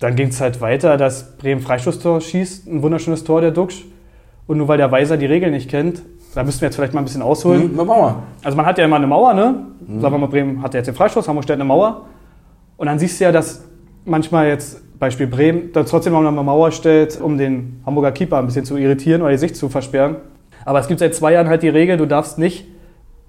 [0.00, 2.66] dann ging es halt weiter, dass Bremen Freistoßtor schießt.
[2.66, 3.84] Ein wunderschönes Tor, der Duxch.
[4.52, 6.02] Und nur weil der Weiser die Regeln nicht kennt,
[6.34, 7.70] da müssten wir jetzt vielleicht mal ein bisschen ausholen.
[7.74, 8.22] Na, machen wir.
[8.44, 9.54] Also man hat ja immer eine Mauer, ne?
[9.98, 12.02] Sagen wir mal, Bremen hat ja jetzt den Freistoß, Hamburg stellt eine Mauer.
[12.76, 13.64] Und dann siehst du ja, dass
[14.04, 18.44] manchmal jetzt, Beispiel Bremen, dann trotzdem noch eine Mauer stellt, um den Hamburger Keeper ein
[18.44, 20.16] bisschen zu irritieren oder die Sicht zu versperren.
[20.66, 22.66] Aber es gibt seit zwei Jahren halt die Regel, du darfst nicht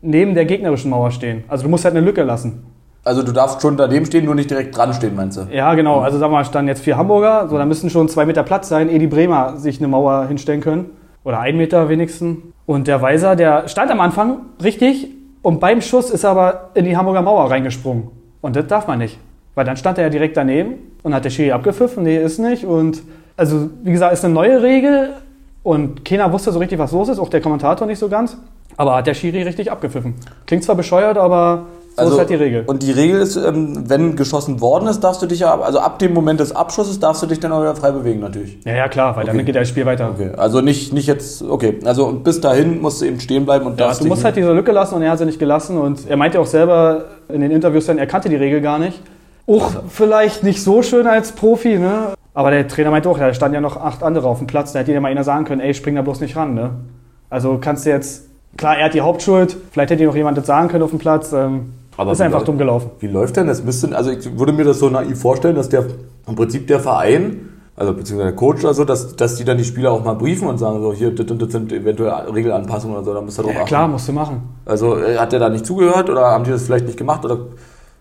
[0.01, 1.45] neben der gegnerischen Mauer stehen.
[1.47, 2.65] Also du musst halt eine Lücke lassen.
[3.05, 5.47] Also du darfst schon daneben stehen, nur nicht direkt dran stehen, meinst du?
[5.49, 6.01] Ja, genau.
[6.01, 8.67] Also sagen wir mal, standen jetzt vier Hamburger, so, da müssen schon zwei Meter Platz
[8.67, 10.89] sein, ehe die Bremer sich eine Mauer hinstellen können.
[11.23, 12.37] Oder ein Meter wenigstens.
[12.65, 15.07] Und der Weiser, der stand am Anfang richtig
[15.41, 18.09] und beim Schuss ist er aber in die Hamburger Mauer reingesprungen.
[18.41, 19.19] Und das darf man nicht.
[19.55, 22.65] Weil dann stand er ja direkt daneben und hat der Schiri abgepfiffen, nee, ist nicht.
[22.65, 23.03] Und
[23.37, 25.13] also, wie gesagt, ist eine neue Regel
[25.63, 28.37] und keiner wusste so richtig, was los ist, auch der Kommentator nicht so ganz.
[28.77, 30.15] Aber hat der Schiri richtig abgepfiffen.
[30.47, 32.63] Klingt zwar bescheuert, aber so ist halt die Regel.
[32.65, 35.99] Und die Regel ist, ähm, wenn geschossen worden ist, darfst du dich ja, also ab
[35.99, 38.57] dem Moment des Abschusses darfst du dich dann auch wieder frei bewegen natürlich.
[38.65, 39.37] Ja, ja, klar, weil Okay.
[39.37, 40.09] dann geht das Spiel weiter.
[40.13, 43.79] Okay, also nicht, nicht jetzt, okay, also bis dahin musst du eben stehen bleiben und
[43.79, 45.77] Ja, darfst du musst halt diese Lücke lassen und er hat sie nicht gelassen.
[45.77, 48.99] Und er meinte auch selber in den Interviews dann, er kannte die Regel gar nicht.
[49.45, 52.13] Auch vielleicht nicht so schön als Profi, ne?
[52.33, 54.71] Aber der Trainer meinte auch, da standen ja noch acht andere auf dem Platz.
[54.73, 56.71] Da hätte dir mal einer sagen können, ey, spring da bloß nicht ran, ne?
[57.29, 58.25] Also kannst du jetzt,
[58.57, 60.99] klar, er hat die Hauptschuld, vielleicht hätte dir noch jemand das sagen können auf dem
[60.99, 61.33] Platz.
[61.33, 62.91] Ähm, Aber ist einfach läuft- dumm gelaufen.
[62.99, 63.63] Wie läuft denn das?
[63.63, 65.85] Müsste, also ich würde mir das so naiv vorstellen, dass der
[66.27, 69.63] im Prinzip der Verein, also beziehungsweise der Coach oder so, dass, dass die dann die
[69.63, 73.13] Spieler auch mal briefen und sagen, so hier, das, das sind eventuell Regelanpassungen oder so,
[73.13, 73.67] da müsst ihr drauf Ja, achten.
[73.67, 74.41] klar, musst du machen.
[74.65, 77.23] Also äh, hat der da nicht zugehört oder haben die das vielleicht nicht gemacht?
[77.25, 77.37] Oder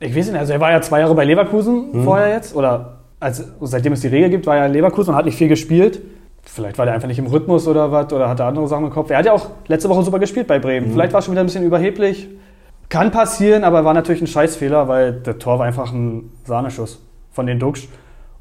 [0.00, 2.05] Ich weiß nicht, also er war ja zwei Jahre bei Leverkusen Hm.
[2.05, 5.24] vorher jetzt, oder als, seitdem es die Regel gibt, war er in Leverkusen und hat
[5.26, 6.00] nicht viel gespielt.
[6.44, 9.11] Vielleicht war der einfach nicht im Rhythmus oder was oder hatte andere Sachen im Kopf.
[9.11, 10.88] Er hat ja auch letzte Woche super gespielt bei Bremen.
[10.88, 10.92] Mhm.
[10.92, 12.28] Vielleicht war es schon wieder ein bisschen überheblich.
[12.92, 17.00] Kann passieren, aber war natürlich ein Scheißfehler, weil der Tor war einfach ein Sahneschuss
[17.31, 17.88] von den Duxch.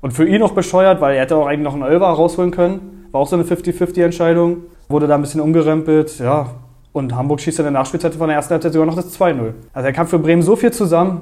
[0.01, 3.07] Und für ihn auch bescheuert, weil er hätte auch eigentlich noch einen Elfer rausholen können.
[3.13, 4.63] War auch so eine 50-50-Entscheidung.
[4.89, 6.47] Wurde da ein bisschen umgerempelt, ja.
[6.91, 9.53] Und Hamburg schießt in der Nachspielzeit von der ersten Halbzeit sogar noch das 2-0.
[9.71, 11.21] Also er kam für Bremen so viel zusammen,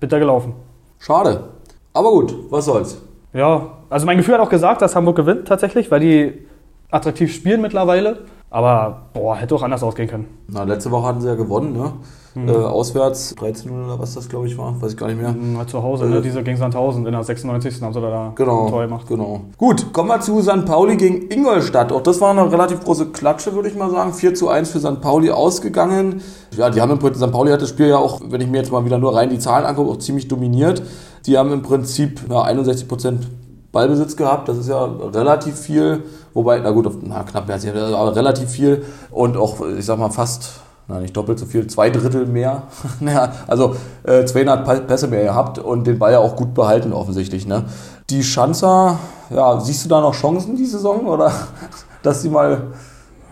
[0.00, 0.54] bitter gelaufen.
[1.00, 1.50] Schade.
[1.92, 3.02] Aber gut, was soll's.
[3.34, 6.46] Ja, also mein Gefühl hat auch gesagt, dass Hamburg gewinnt tatsächlich, weil die
[6.90, 8.20] attraktiv spielen mittlerweile.
[8.52, 10.26] Aber boah, hätte auch anders ausgehen können.
[10.48, 11.92] Na, letzte Woche hatten sie ja gewonnen, ne?
[12.34, 12.48] Mhm.
[12.48, 14.80] Äh, auswärts 13 oder was das, glaube ich, war.
[14.80, 15.32] Weiß ich gar nicht mehr.
[15.32, 16.20] Mal zu Hause, ne?
[16.20, 17.80] Diese gegen Sandhausen in der 96.
[17.82, 19.06] haben sie da ein Genau, Tor gemacht.
[19.08, 19.40] genau.
[19.56, 20.64] Gut, kommen wir zu St.
[20.64, 21.92] Pauli gegen Ingolstadt.
[21.92, 24.12] Auch das war eine relativ große Klatsche, würde ich mal sagen.
[24.12, 25.00] 4 zu 1 für St.
[25.00, 26.20] Pauli ausgegangen.
[26.56, 27.32] Ja, die haben im Prinzip, St.
[27.32, 29.38] Pauli hat das Spiel ja auch, wenn ich mir jetzt mal wieder nur rein die
[29.38, 30.82] Zahlen angucke, auch ziemlich dominiert.
[31.26, 33.28] Die haben im Prinzip ja, 61 Prozent
[33.72, 34.48] Ballbesitz gehabt.
[34.48, 36.02] Das ist ja relativ viel.
[36.34, 38.84] Wobei, na gut, na, knapp mehr als die Hälfte, aber relativ viel.
[39.10, 42.62] Und auch, ich sag mal, fast, na nicht doppelt so viel, zwei Drittel mehr.
[43.00, 46.92] naja, also äh, 200 Pa- Pässe mehr gehabt und den Ball ja auch gut behalten
[46.92, 47.46] offensichtlich.
[47.46, 47.64] Ne?
[48.10, 48.98] Die Schanzer,
[49.30, 51.32] ja, siehst du da noch Chancen die Saison oder
[52.02, 52.62] dass sie mal ein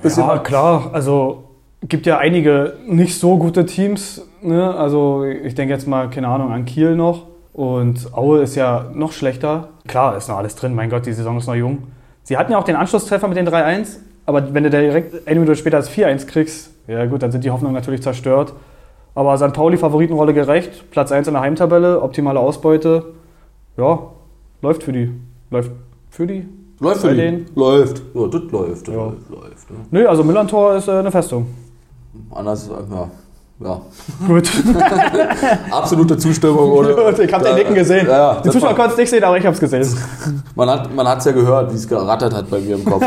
[0.02, 0.26] bisschen...
[0.26, 0.90] Ja, klar.
[0.92, 1.44] Also
[1.82, 4.22] gibt ja einige nicht so gute Teams.
[4.42, 4.74] Ne?
[4.74, 7.26] Also ich denke jetzt mal, keine Ahnung, an Kiel noch.
[7.52, 9.68] Und Aue ist ja noch schlechter.
[9.88, 10.74] Klar, ist noch alles drin.
[10.76, 11.84] Mein Gott, die Saison ist noch jung.
[12.28, 13.96] Sie hatten ja auch den Anschlusstreffer mit den 3-1.
[14.26, 17.50] Aber wenn du direkt eine Minute später das 4-1 kriegst, ja gut, dann sind die
[17.50, 18.52] Hoffnungen natürlich zerstört.
[19.14, 19.54] Aber St.
[19.54, 20.90] Pauli Favoritenrolle gerecht.
[20.90, 23.14] Platz 1 in der Heimtabelle, optimale Ausbeute.
[23.78, 23.98] Ja,
[24.60, 25.10] läuft für die.
[25.50, 25.70] Läuft
[26.10, 26.46] für die.
[26.80, 27.16] läuft für die.
[27.16, 27.46] denen?
[27.54, 28.02] Läuft.
[28.12, 28.88] Ja, das läuft.
[28.88, 29.04] Das Ja.
[29.04, 29.76] läuft, läuft ne?
[29.90, 31.46] Nö, also Millantor ist äh, eine Festung.
[32.30, 33.10] Anders, äh, ja.
[33.60, 33.80] Ja.
[34.26, 34.48] Gut.
[35.70, 36.70] Absolute Zustimmung.
[36.70, 37.18] Oder?
[37.18, 38.06] ich habe den Nicken gesehen.
[38.06, 39.86] Ja, ja, die Zuschauer konnten es nicht sehen, aber ich habe es gesehen.
[40.54, 43.04] Man hat man hat's ja gehört, wie es gerattert hat bei mir im Kopf.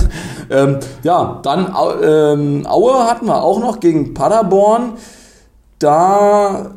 [0.50, 4.92] ähm, ja, dann ähm, Aue hatten wir auch noch gegen Paderborn.
[5.78, 6.70] Da,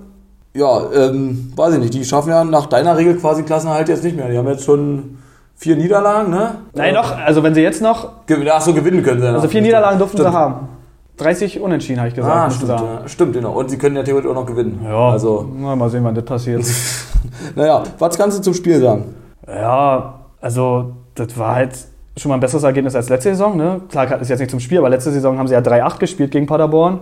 [0.53, 4.15] ja, ähm, weiß ich nicht, die schaffen ja nach deiner Regel quasi Klassenerhalt jetzt nicht
[4.15, 4.29] mehr.
[4.29, 5.17] Die haben jetzt schon
[5.57, 6.55] vier Niederlagen, ne?
[6.73, 8.09] Nein, noch, also wenn sie jetzt noch,
[8.49, 9.27] Ach so, gewinnen können sie.
[9.27, 10.31] also vier Niederlagen durften Stimmt.
[10.31, 10.76] sie haben.
[11.17, 12.35] 30 Unentschieden, habe ich gesagt.
[12.35, 13.01] Ah, stimmt, ja.
[13.07, 13.53] stimmt, genau.
[13.53, 14.81] Und sie können ja theoretisch auch noch gewinnen.
[14.83, 16.63] Ja, Also, na, mal sehen, wann das passiert.
[17.55, 19.15] naja, was kannst du zum Spiel sagen?
[19.47, 21.71] ja, also das war halt
[22.17, 23.57] schon mal ein besseres Ergebnis als letzte Saison.
[23.57, 23.81] Ne?
[23.89, 26.45] Klar, ist jetzt nicht zum Spiel, aber letzte Saison haben sie ja 3-8 gespielt gegen
[26.45, 26.99] Paderborn.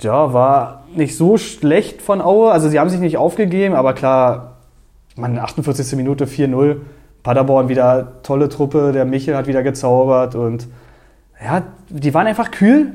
[0.00, 2.50] Ja, war nicht so schlecht von Aue.
[2.50, 4.56] Also sie haben sich nicht aufgegeben, aber klar,
[5.16, 5.96] meine, 48.
[5.96, 6.76] Minute 4-0.
[7.22, 10.68] Paderborn wieder tolle Truppe, der Michel hat wieder gezaubert und
[11.44, 12.94] ja, die waren einfach kühl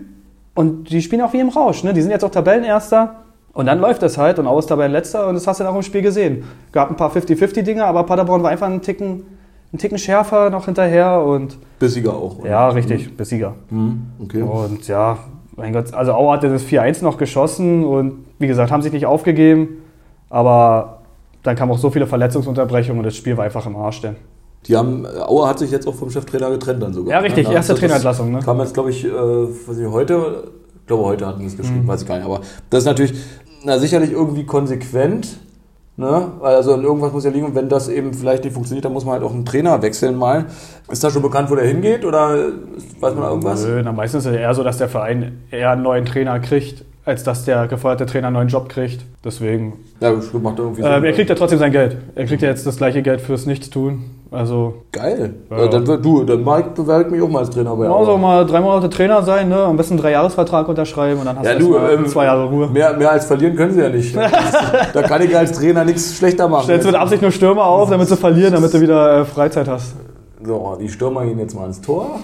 [0.55, 1.83] und die spielen auch wie im Rausch.
[1.83, 1.93] Ne?
[1.93, 3.21] Die sind jetzt auch Tabellenerster
[3.53, 5.77] und dann läuft es halt und Aue ist Tabellenletzter und das hast du dann auch
[5.77, 6.43] im Spiel gesehen.
[6.71, 9.23] Gab ein paar 50-50-Dinger, aber Paderborn war einfach einen Ticken,
[9.71, 12.39] einen Ticken schärfer noch hinterher und Bissiger auch.
[12.39, 12.49] oder?
[12.49, 13.55] ja, richtig, bis Sieger.
[13.69, 14.41] Hm, okay.
[14.41, 15.17] Und ja,
[15.55, 19.05] mein Gott, also Aue hatte das 4-1 noch geschossen und wie gesagt, haben sich nicht
[19.05, 19.83] aufgegeben,
[20.29, 21.01] aber
[21.43, 24.15] dann kamen auch so viele Verletzungsunterbrechungen und das Spiel war einfach im Arsch denn.
[24.67, 27.13] Die haben, Aue hat sich jetzt auch vom Cheftrainer getrennt dann sogar.
[27.13, 27.53] Ja, richtig, Ne?
[27.55, 28.39] erste Das- Trainerentlassung, ne?
[28.39, 30.43] Kam jetzt, glaube ich, äh, weiß ich, heute,
[30.81, 31.57] ich glaube, heute hatten sie es Mhm.
[31.57, 32.25] geschrieben, weiß ich gar nicht.
[32.25, 33.13] Aber das ist natürlich,
[33.65, 35.39] na, sicherlich irgendwie konsequent,
[35.97, 36.27] ne?
[36.41, 39.13] Also irgendwas muss ja liegen und wenn das eben vielleicht nicht funktioniert, dann muss man
[39.15, 40.45] halt auch einen Trainer wechseln mal.
[40.91, 42.29] Ist da schon bekannt, wo der hingeht oder
[42.99, 43.65] weiß man da irgendwas?
[43.65, 46.83] Nö, na, meistens ist es eher so, dass der Verein eher einen neuen Trainer kriegt,
[47.03, 49.05] als dass der gefeuerte Trainer einen neuen Job kriegt.
[49.25, 49.73] Deswegen.
[50.01, 51.97] Ja, macht irgendwie Ähm, er kriegt ja trotzdem sein Geld.
[52.13, 54.03] Er kriegt ja jetzt das gleiche Geld fürs Nichtstun.
[54.33, 55.33] Also, Geil.
[55.49, 55.67] Ja.
[55.67, 58.17] Dann wird du, dann Mike bewerbe ich mich auch mal als Trainer bei also Aue.
[58.17, 59.57] mal drei Monate Trainer sein, ne?
[59.57, 62.67] am besten einen Dreijahresvertrag unterschreiben und dann hast Ja, du du, ähm, zwei Jahre Ruhe.
[62.67, 64.15] Mehr, mehr als verlieren können sie ja nicht.
[64.93, 66.63] da kann ich als Trainer nichts schlechter machen.
[66.63, 69.95] Stellst mit Absicht nur Stürmer auf, damit sie verlieren, damit du wieder äh, Freizeit hast.
[70.41, 72.19] So, die Stürmer gehen jetzt mal ins Tor.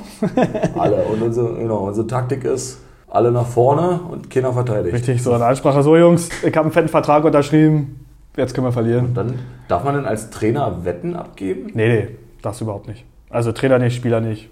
[0.79, 1.03] alle.
[1.11, 4.95] Und unsere, genau, unsere Taktik ist, alle nach vorne und keiner verteidigt.
[4.95, 5.83] Richtig, so eine Ansprache.
[5.83, 8.06] So, Jungs, ich habe einen fetten Vertrag unterschrieben.
[8.37, 9.13] Jetzt können wir verlieren.
[9.13, 11.71] Dann darf man denn als Trainer Wetten abgeben?
[11.73, 12.07] Nee, nee,
[12.41, 13.03] das überhaupt nicht.
[13.29, 14.49] Also Trainer nicht, Spieler nicht.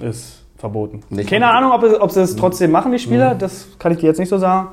[0.00, 1.00] Ist verboten.
[1.08, 1.48] Nicht Keine.
[1.48, 3.34] Ahnung, ob, es- ob sie es trotzdem machen, die Spieler.
[3.34, 4.68] Das kann ich dir jetzt nicht so sagen.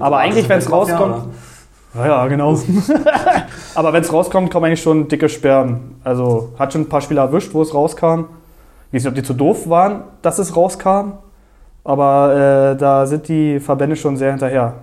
[0.00, 1.26] Aber eigentlich, wenn es rauskommt.
[1.94, 2.58] Ja, ja, genau.
[3.74, 5.96] Aber wenn es rauskommt, kommen eigentlich schon dicke Sperren.
[6.04, 8.24] Also hat schon ein paar Spieler erwischt, wo es rauskam.
[8.90, 11.12] Ich weiß nicht, ob die zu doof waren, dass es rauskam.
[11.84, 14.74] Aber äh, da sind die Verbände schon sehr hinterher.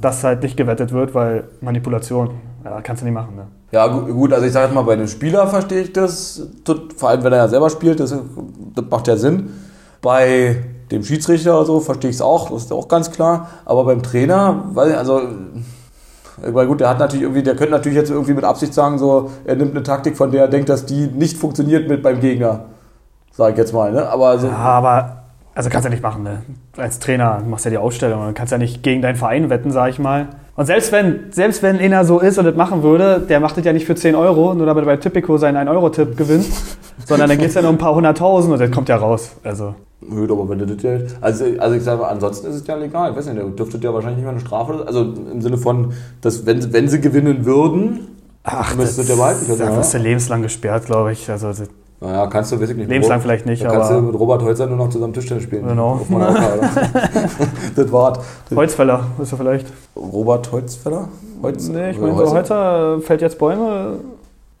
[0.00, 2.30] Dass halt nicht gewettet wird, weil Manipulation,
[2.64, 3.36] ja, kannst du nicht machen.
[3.36, 3.46] Ne?
[3.72, 6.42] Ja, gu- gut, also ich sage jetzt mal, bei dem Spieler verstehe ich das,
[6.96, 8.10] vor allem wenn er ja selber spielt, das,
[8.74, 9.50] das macht ja Sinn.
[10.00, 10.56] Bei
[10.90, 13.48] dem Schiedsrichter oder so verstehe ich es auch, das ist auch ganz klar.
[13.64, 15.20] Aber beim Trainer, ich, also
[16.42, 19.30] Weil gut, der hat natürlich irgendwie, der könnte natürlich jetzt irgendwie mit Absicht sagen, so,
[19.44, 22.64] er nimmt eine Taktik, von der er denkt, dass die nicht funktioniert mit beim Gegner.
[23.32, 24.08] Sag ich jetzt mal, ne?
[24.08, 25.22] Aber so, Ja, aber
[25.54, 26.42] also kannst du ja nicht machen, ne?
[26.76, 29.70] Als Trainer machst du ja die Ausstellung und kannst ja nicht gegen deinen Verein wetten,
[29.70, 30.28] sag ich mal.
[30.56, 33.64] Und selbst wenn, selbst wenn einer so ist und das machen würde, der macht das
[33.64, 36.46] ja nicht für 10 Euro, nur damit er bei Tipico seinen 1-Euro-Tipp gewinnt,
[37.06, 39.32] sondern dann geht es ja nur um ein paar hunderttausend und das kommt ja raus.
[39.42, 39.74] Also,
[40.08, 43.10] Gut, aber wenn du das ja, also, also ich sage ansonsten ist es ja legal.
[43.10, 45.92] Ich weiß nicht, der dürfte ja wahrscheinlich nicht mal eine Strafe, also im Sinne von,
[46.20, 48.00] dass wenn, wenn sie gewinnen würden,
[48.42, 49.58] ach, müsste das ja behalten können.
[49.58, 49.76] da ja.
[49.76, 51.30] wirst du lebenslang gesperrt, glaube ich.
[51.30, 51.68] Also, das-
[52.04, 52.88] Naja, kannst du, weiß ich nicht.
[52.90, 55.66] Lebenslang vielleicht nicht, dann kannst du aber- mit Robert Holzer nur noch zusammen Tischtennis spielen.
[55.66, 56.00] Genau.
[57.76, 58.18] Das war's.
[58.54, 59.66] Holzfäller ist er vielleicht.
[59.96, 61.08] Robert Holzfäller?
[61.42, 62.34] Holz, Nee, ich meine, so Holzer?
[62.96, 63.96] heute fällt jetzt Bäume.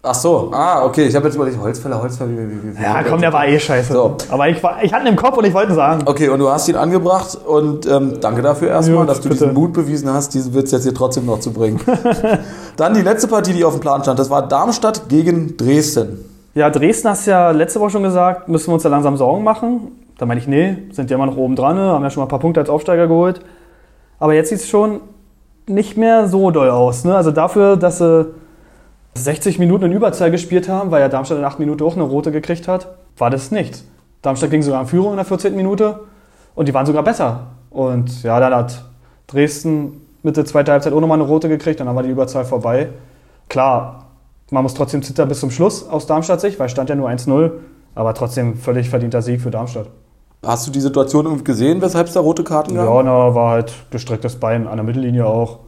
[0.06, 1.06] Ach so, ah, okay.
[1.06, 3.90] Ich habe jetzt überlegt, Holzfäller, Holzfäller, wie, wie, wie, Ja, komm, der war eh scheiße.
[3.92, 4.16] So.
[4.30, 6.02] Aber ich, war, ich hatte ihn im Kopf und ich wollte ihn sagen.
[6.04, 9.44] Okay, und du hast ihn angebracht und ähm, danke dafür erstmal, Gut, dass du bitte.
[9.44, 11.80] diesen Mut bewiesen hast, diesen Witz jetzt hier trotzdem noch zu bringen.
[12.76, 16.22] Dann die letzte Partie, die auf dem Plan stand, das war Darmstadt gegen Dresden.
[16.54, 19.90] Ja, Dresden hast ja letzte Woche schon gesagt, müssen wir uns da langsam Sorgen machen.
[20.18, 22.26] Da meine ich, nee, sind ja immer noch oben dran, ne, haben ja schon mal
[22.26, 23.40] ein paar Punkte als Aufsteiger geholt.
[24.20, 25.00] Aber jetzt sieht es schon
[25.66, 27.04] nicht mehr so doll aus.
[27.04, 27.16] Ne?
[27.16, 28.26] Also dafür, dass sie
[29.14, 32.30] 60 Minuten in Überzahl gespielt haben, weil ja Darmstadt in 8 Minuten auch eine rote
[32.30, 32.88] gekriegt hat,
[33.18, 33.84] war das nichts.
[34.22, 35.56] Darmstadt ging sogar in Führung in der 14.
[35.56, 36.00] Minute
[36.54, 37.48] und die waren sogar besser.
[37.70, 38.84] Und ja, dann hat
[39.26, 42.88] Dresden Mitte zweiter Halbzeit auch nochmal eine rote gekriegt, dann war die Überzahl vorbei.
[43.48, 44.03] Klar,
[44.54, 47.08] man muss trotzdem zittern bis zum Schluss aus Darmstadt Sicht, weil es stand ja nur
[47.08, 47.50] 1-0,
[47.94, 49.88] aber trotzdem völlig verdienter Sieg für Darmstadt.
[50.44, 52.86] Hast du die Situation irgendwie gesehen, weshalb es da rote Karten gab?
[52.86, 55.58] Ja, na, war halt gestrecktes Bein an der Mittellinie auch.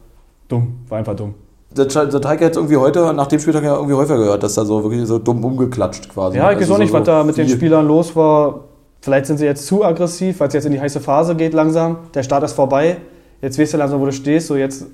[0.47, 1.33] Dumm, war einfach dumm.
[1.71, 4.83] Der, Teig hat irgendwie heute, nach dem Spieltag ja irgendwie häufiger gehört, dass da so
[4.83, 6.37] wirklich so dumm umgeklatscht quasi.
[6.37, 8.61] Ja, ich weiß Also auch nicht, so was da mit den Spielern los war.
[9.01, 11.97] Vielleicht sind sie jetzt zu aggressiv, weil es jetzt in die heiße Phase geht langsam.
[12.13, 12.97] Der Start ist vorbei.
[13.41, 14.47] Jetzt weißt du langsam, wo du stehst.
[14.47, 14.85] So jetzt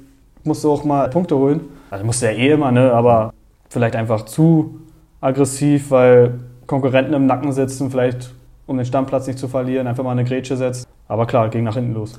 [0.43, 1.61] musst du auch mal Punkte holen.
[1.89, 2.91] Also musst du ja eh immer, ne?
[2.91, 3.33] Aber
[3.73, 4.79] vielleicht einfach zu
[5.19, 8.33] aggressiv, weil Konkurrenten im Nacken sitzen, vielleicht
[8.67, 10.87] um den Stammplatz nicht zu verlieren, einfach mal eine Grätsche setzt.
[11.07, 12.13] Aber klar, ging nach hinten los.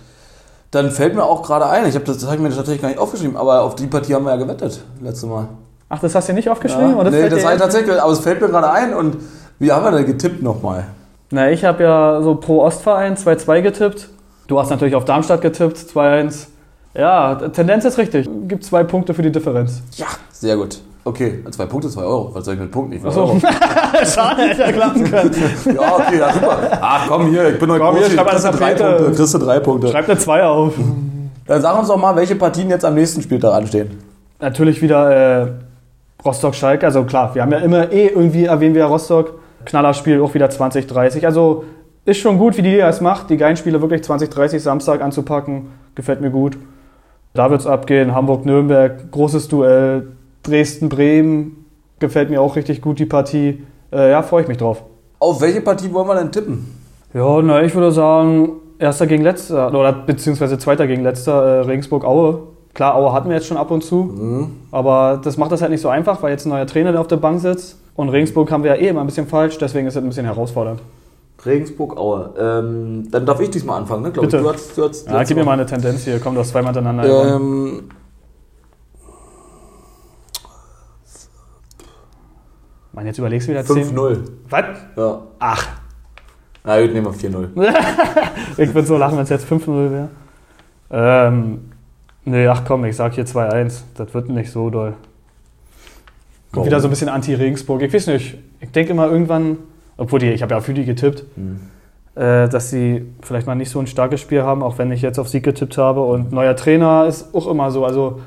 [0.71, 2.89] Dann fällt mir auch gerade ein, ich habe das, das hab ich mir tatsächlich gar
[2.89, 5.49] nicht aufgeschrieben, aber auf die Partie haben wir ja gewettet, letzte Mal.
[5.89, 6.91] Ach, das hast du nicht aufgeschrieben?
[6.91, 9.17] Ja, Oder nee, fällt das war jetzt- tatsächlich, aber es fällt mir gerade ein und
[9.61, 10.85] wie haben wir denn getippt nochmal?
[11.31, 14.09] Na, ich habe ja so pro Ostverein 2-2 getippt.
[14.49, 16.49] Du hast natürlich auf Darmstadt getippt, 2-1.
[16.95, 18.29] Ja, Tendenz ist richtig.
[18.49, 19.83] Gibt zwei Punkte für die Differenz.
[19.97, 20.81] Ja, sehr gut.
[21.07, 22.31] Okay, zwei Punkte, zwei Euro.
[22.35, 22.95] Was soll ich mit Punkten?
[22.95, 23.11] Ich will.
[23.11, 23.39] Euro.
[24.05, 25.31] Schade, hätte ja klappen können.
[25.75, 26.59] Ja, okay, ja, super.
[26.81, 28.75] Ach komm hier, ich bin heute Komm, hier, schreib mal drei.
[28.75, 29.13] Punkte.
[29.15, 29.89] Kriegst du drei Punkte.
[29.89, 30.73] Schreib eine 2 auf.
[31.47, 33.99] Dann sag uns doch mal, welche Partien jetzt am nächsten Spieltag anstehen.
[34.41, 35.49] Natürlich wieder äh,
[36.25, 36.87] Rostock-Schalke.
[36.87, 39.35] Also klar, wir haben ja immer eh irgendwie erwähnen wir Rostock.
[39.67, 41.27] Knallerspiel auch wieder 2030.
[41.27, 41.65] Also
[42.07, 45.69] ist schon gut, wie die Liga es macht, die geilen Spiele wirklich 2030 Samstag anzupacken.
[45.95, 46.57] Gefällt mir gut.
[47.35, 48.15] Da wird's abgehen.
[48.15, 50.09] Hamburg-Nürnberg, großes Duell.
[50.45, 51.65] Dresden-Bremen
[51.99, 53.63] gefällt mir auch richtig gut, die Partie.
[53.93, 54.83] Äh, ja, freue ich mich drauf.
[55.19, 56.67] Auf welche Partie wollen wir denn tippen?
[57.13, 62.41] Ja, na, ich würde sagen, erster gegen letzter, oder beziehungsweise zweiter gegen letzter, äh, Regensburg-Aue.
[62.75, 65.81] Klar, Aue hatten wir jetzt schon ab und zu, aber das macht das halt nicht
[65.81, 67.79] so einfach, weil jetzt ein neuer Trainer auf der Bank sitzt.
[67.95, 70.27] Und Regensburg haben wir ja eh immer ein bisschen falsch, deswegen ist es ein bisschen
[70.27, 70.81] herausfordernd.
[71.47, 72.35] Regensburg, Aue.
[72.37, 74.11] Ähm, dann darf ich diesmal anfangen, ne?
[74.11, 74.39] Glaub Bitte.
[74.39, 74.43] Ich.
[74.43, 76.41] Du hast, du hast, du Ja, hast gib mir mal eine Tendenz hier, komm, du
[76.41, 77.37] hast zweimal hintereinander.
[77.37, 77.83] Ähm,
[82.95, 83.97] Mann, jetzt überlegst du wieder 10.
[83.97, 84.19] 5-0.
[84.51, 84.65] Was?
[84.97, 85.23] Ja.
[85.39, 85.69] Ach,
[86.65, 87.49] Na gut, nehmen wir 4-0.
[88.63, 90.09] ich würde so lachen, wenn es jetzt 5-0 wäre.
[90.91, 91.73] Ähm,
[92.25, 93.83] nee, ach komm, ich sag hier 2-1.
[93.97, 94.95] Das wird nicht so doll.
[96.53, 96.67] Warum?
[96.67, 97.83] Wieder so ein bisschen anti-Regensburg.
[97.83, 98.39] Ich weiß nicht.
[98.61, 99.59] Ich denke immer irgendwann,
[99.97, 101.61] obwohl die, ich habe ja für die getippt, Hm.
[102.15, 105.19] äh, dass sie vielleicht mal nicht so ein starkes Spiel haben, auch wenn ich jetzt
[105.19, 106.01] auf Sieg getippt habe.
[106.03, 107.85] Und neuer Trainer ist auch immer so.
[107.85, 108.21] Also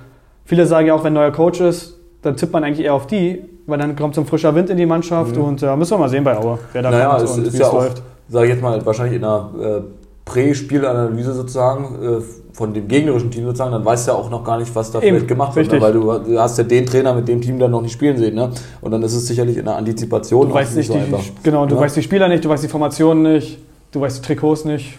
[0.43, 3.43] viele sagen ja auch, wenn neuer Coach ist, dann tippt man eigentlich eher auf die,
[3.67, 5.43] weil dann kommt so ein frischer Wind in die Mannschaft Mhm.
[5.43, 7.57] und äh, müssen wir mal sehen bei Aue, wer da Naja, kommt es und wie
[7.57, 8.01] ja es auch, läuft.
[8.29, 9.81] sage ich jetzt mal, wahrscheinlich in einer äh,
[10.25, 12.21] Prä-Spielanalyse sozusagen äh,
[12.53, 14.99] von dem gegnerischen Team sozusagen, dann weißt du ja auch noch gar nicht, was da
[14.99, 15.79] Eben, vielleicht gemacht wird, ne?
[15.79, 18.49] weil du, hast ja den Trainer mit dem Team dann noch nicht spielen sehen, ne?
[18.81, 21.21] Und dann ist es sicherlich in der Antizipation Du weißt nicht, die, einfach.
[21.43, 21.81] genau, du Ja.
[21.81, 23.59] weißt die Spieler nicht, du weißt die Formationen nicht,
[23.91, 24.97] du weißt die Trikots nicht.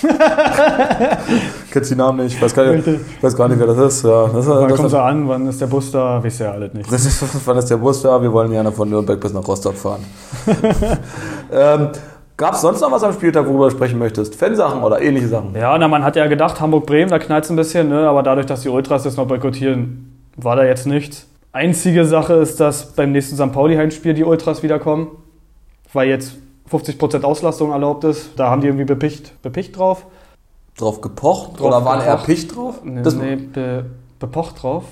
[1.70, 2.86] Kennst die Namen nicht, weiß gar nicht,
[3.22, 4.04] weiß gar nicht wer das ist.
[4.04, 6.72] Ja, das, Wann kommt er an, wann ist der Bus da, wisst ihr ja alles
[6.72, 6.90] nicht.
[6.90, 8.20] ist, wann ist der Bus da?
[8.22, 10.04] Wir wollen gerne von Nürnberg bis nach Rostock fahren.
[11.52, 11.88] ähm,
[12.38, 14.36] Gab es sonst noch was am Spieltag, worüber du sprechen möchtest?
[14.36, 15.56] Fansachen oder ähnliche Sachen?
[15.56, 18.08] Ja, na, man hat ja gedacht, Hamburg-Bremen, da knallt es ein bisschen, ne?
[18.08, 21.26] aber dadurch, dass die Ultras das noch boykottieren, war da jetzt nichts.
[21.50, 23.52] Einzige Sache ist, dass beim nächsten St.
[23.52, 25.08] Pauli-Heimspiel die Ultras wiederkommen,
[25.92, 26.36] weil jetzt
[26.70, 28.38] 50% Auslastung erlaubt ist.
[28.38, 30.06] Da haben die irgendwie bepicht, bepicht drauf.
[30.78, 31.58] Drauf gepocht?
[31.60, 32.26] Drauf oder waren eher gepocht.
[32.26, 32.80] Picht drauf?
[32.84, 33.84] Nee, Das- nee, be,
[34.18, 34.84] bepocht drauf.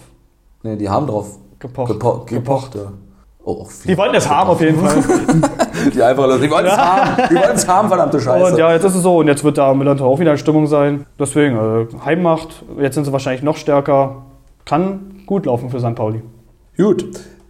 [0.62, 1.92] Nee, die haben drauf Gepocht.
[1.92, 2.74] gepo gepocht.
[2.74, 2.92] Ja.
[3.44, 3.66] Oh.
[3.84, 4.96] Die wollten es haben auf jeden Fall.
[5.94, 7.22] Die einfach, die wollen es haben.
[7.30, 8.52] Die wollen es haben, verdammte Scheiße.
[8.52, 9.18] Und ja, jetzt ist es so.
[9.18, 11.06] Und jetzt wird da am Millantor auch wieder in Stimmung sein.
[11.20, 12.64] Deswegen, äh, Heimmacht.
[12.80, 14.22] Jetzt sind sie wahrscheinlich noch stärker.
[14.64, 15.94] Kann gut laufen für St.
[15.94, 16.22] Pauli.
[16.76, 17.06] Gut.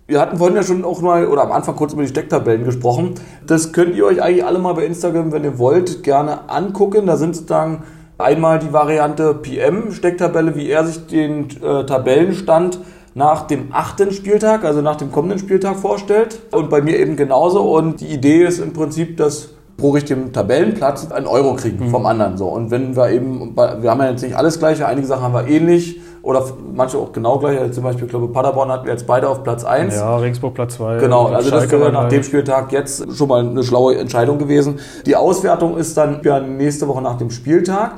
[0.06, 3.14] Wir hatten vorhin ja schon auch mal oder am Anfang kurz über die Stecktabellen gesprochen.
[3.46, 7.06] Das könnt ihr euch eigentlich alle mal bei Instagram, wenn ihr wollt, gerne angucken.
[7.06, 7.84] Da sind sozusagen
[8.18, 12.80] einmal die Variante PM-Stecktabelle, wie er sich den äh, Tabellenstand
[13.14, 16.40] nach dem achten Spieltag, also nach dem kommenden Spieltag vorstellt.
[16.52, 17.62] Und bei mir eben genauso.
[17.76, 22.36] Und die Idee ist im Prinzip, dass pro richtigen Tabellenplatz einen Euro kriegen vom anderen.
[22.36, 22.48] So.
[22.48, 25.48] Und wenn wir eben, wir haben ja jetzt nicht alles gleiche, einige Sachen haben wir
[25.48, 27.58] ähnlich oder manche auch genau gleich.
[27.58, 29.94] Also zum Beispiel, ich glaube, Paderborn hatten wir jetzt beide auf Platz 1.
[29.94, 30.98] Ja, Regensburg Platz 2.
[30.98, 34.80] Genau, also das wäre nach dem Spieltag jetzt schon mal eine schlaue Entscheidung gewesen.
[35.04, 37.92] Die Auswertung ist dann ja nächste Woche nach dem Spieltag.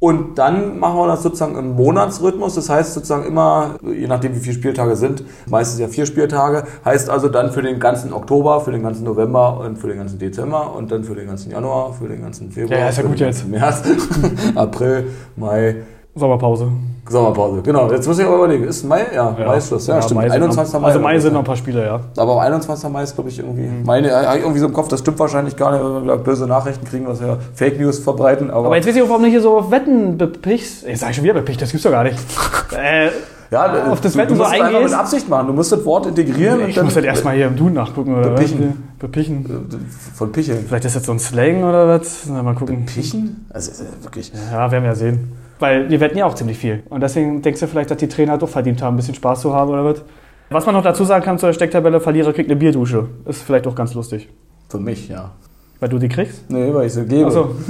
[0.00, 2.54] Und dann machen wir das sozusagen im Monatsrhythmus.
[2.54, 7.10] Das heißt sozusagen immer, je nachdem wie viele Spieltage sind, meistens ja vier Spieltage, heißt
[7.10, 10.72] also dann für den ganzen Oktober, für den ganzen November und für den ganzen Dezember
[10.76, 13.18] und dann für den ganzen Januar, für den ganzen Februar, Ja, ja, ist ja gut
[13.18, 13.48] jetzt.
[13.48, 13.82] März,
[14.54, 15.76] April, Mai,
[16.18, 16.68] Sommerpause.
[17.08, 17.62] Sommerpause.
[17.62, 19.06] Genau, jetzt muss ich aber überlegen, ist Mai?
[19.14, 19.86] Ja, Mai ist Schluss.
[19.86, 20.20] Ja, stimmt.
[20.20, 20.74] Mai sind 21.
[20.74, 20.88] noch, Mai.
[20.88, 22.00] Also Mai sind noch ein paar Spiele, ja.
[22.16, 22.90] Aber am 21.
[22.90, 23.62] Mai ist, glaube ich, irgendwie.
[23.62, 23.84] Mhm.
[23.84, 27.06] Meine, irgendwie so im Kopf, das stimmt wahrscheinlich gar nicht, weil wir böse Nachrichten kriegen,
[27.06, 28.50] was wir Fake News verbreiten.
[28.50, 30.86] Aber, Aber jetzt weiß ich auch, warum du hier so auf Wetten bepichst.
[30.86, 32.18] Jetzt sag ich schon wieder bepicht, das gibt's doch gar nicht.
[32.78, 33.10] äh,
[33.50, 35.46] ja, auf das du, Wetten du so musst es einfach mit Absicht machen.
[35.46, 36.68] Du musst das Wort integrieren.
[36.68, 38.14] ich muss halt erstmal hier im Duden nachgucken.
[38.14, 38.60] Oder Bepichen.
[38.60, 38.98] Was?
[38.98, 39.68] Bepichen.
[40.14, 40.64] Von Picheln.
[40.68, 42.24] Vielleicht ist das so ein Slang oder was?
[42.28, 42.84] Na, mal gucken.
[42.84, 43.46] Pichen?
[43.48, 44.32] Also äh, wirklich.
[44.52, 45.32] Ja, werden wir ja sehen.
[45.58, 46.82] Weil wir wetten ja auch ziemlich viel.
[46.88, 49.54] Und deswegen denkst du vielleicht, dass die Trainer doch verdient haben, ein bisschen Spaß zu
[49.54, 50.02] haben oder was.
[50.50, 53.06] Was man noch dazu sagen kann zu der Stecktabelle, Verlierer kriegt eine Bierdusche.
[53.26, 54.28] Ist vielleicht auch ganz lustig.
[54.68, 55.32] Für mich, ja.
[55.80, 56.50] Weil du die kriegst?
[56.50, 57.26] Nee, weil ich sie gebe.
[57.26, 57.50] Achso.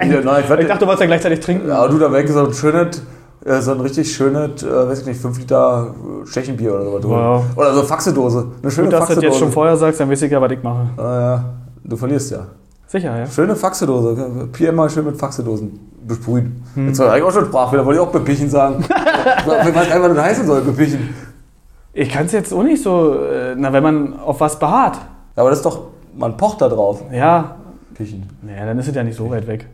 [0.00, 1.68] Ja, nein, ich, Ich dachte, du wolltest ja gleichzeitig trinken.
[1.68, 3.02] ja, du da weg so ein schönes,
[3.44, 7.10] äh, so ein richtig schönes, äh, weiß ich nicht, 5 Liter äh, Tschechenbier oder so.
[7.10, 7.44] Wow.
[7.56, 8.46] Oder so Faxedose.
[8.62, 9.26] Eine schöne Gut, dass du das Faxedose.
[9.26, 10.88] jetzt schon vorher sagst, dann weiß ich ja, was ich mache.
[10.96, 11.44] Ah, ja.
[11.84, 12.46] Du verlierst ja.
[12.94, 13.26] Sicher, ja.
[13.26, 14.48] Schöne Faxedose.
[14.52, 16.62] Pierre mal schön mit Faxedosen besprühen.
[16.74, 16.86] Hm.
[16.86, 18.84] Jetzt war eigentlich auch schon Sprachfehler, wollte ich auch bepichen sagen.
[18.88, 21.12] ich weiß einfach, was das heißen soll, bepichen.
[21.92, 24.94] Ich kann es jetzt auch nicht so, äh, na, wenn man auf was beharrt.
[25.34, 27.02] Ja, aber das ist doch, man pocht da drauf.
[27.10, 27.56] Ja,
[27.94, 28.28] Pichen.
[28.42, 29.66] naja, dann ist es ja nicht so weit weg.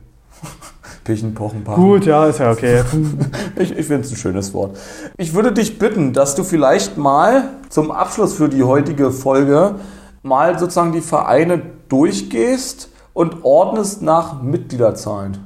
[1.04, 1.83] Pichen, pochen, pachen.
[1.83, 2.85] Gut, ja, ist ja okay.
[3.56, 4.78] Ich, ich finde es ein schönes Wort.
[5.18, 9.74] Ich würde dich bitten, dass du vielleicht mal zum Abschluss für die heutige Folge
[10.22, 15.38] mal sozusagen die Vereine durchgehst und ordnest nach Mitgliederzahlen.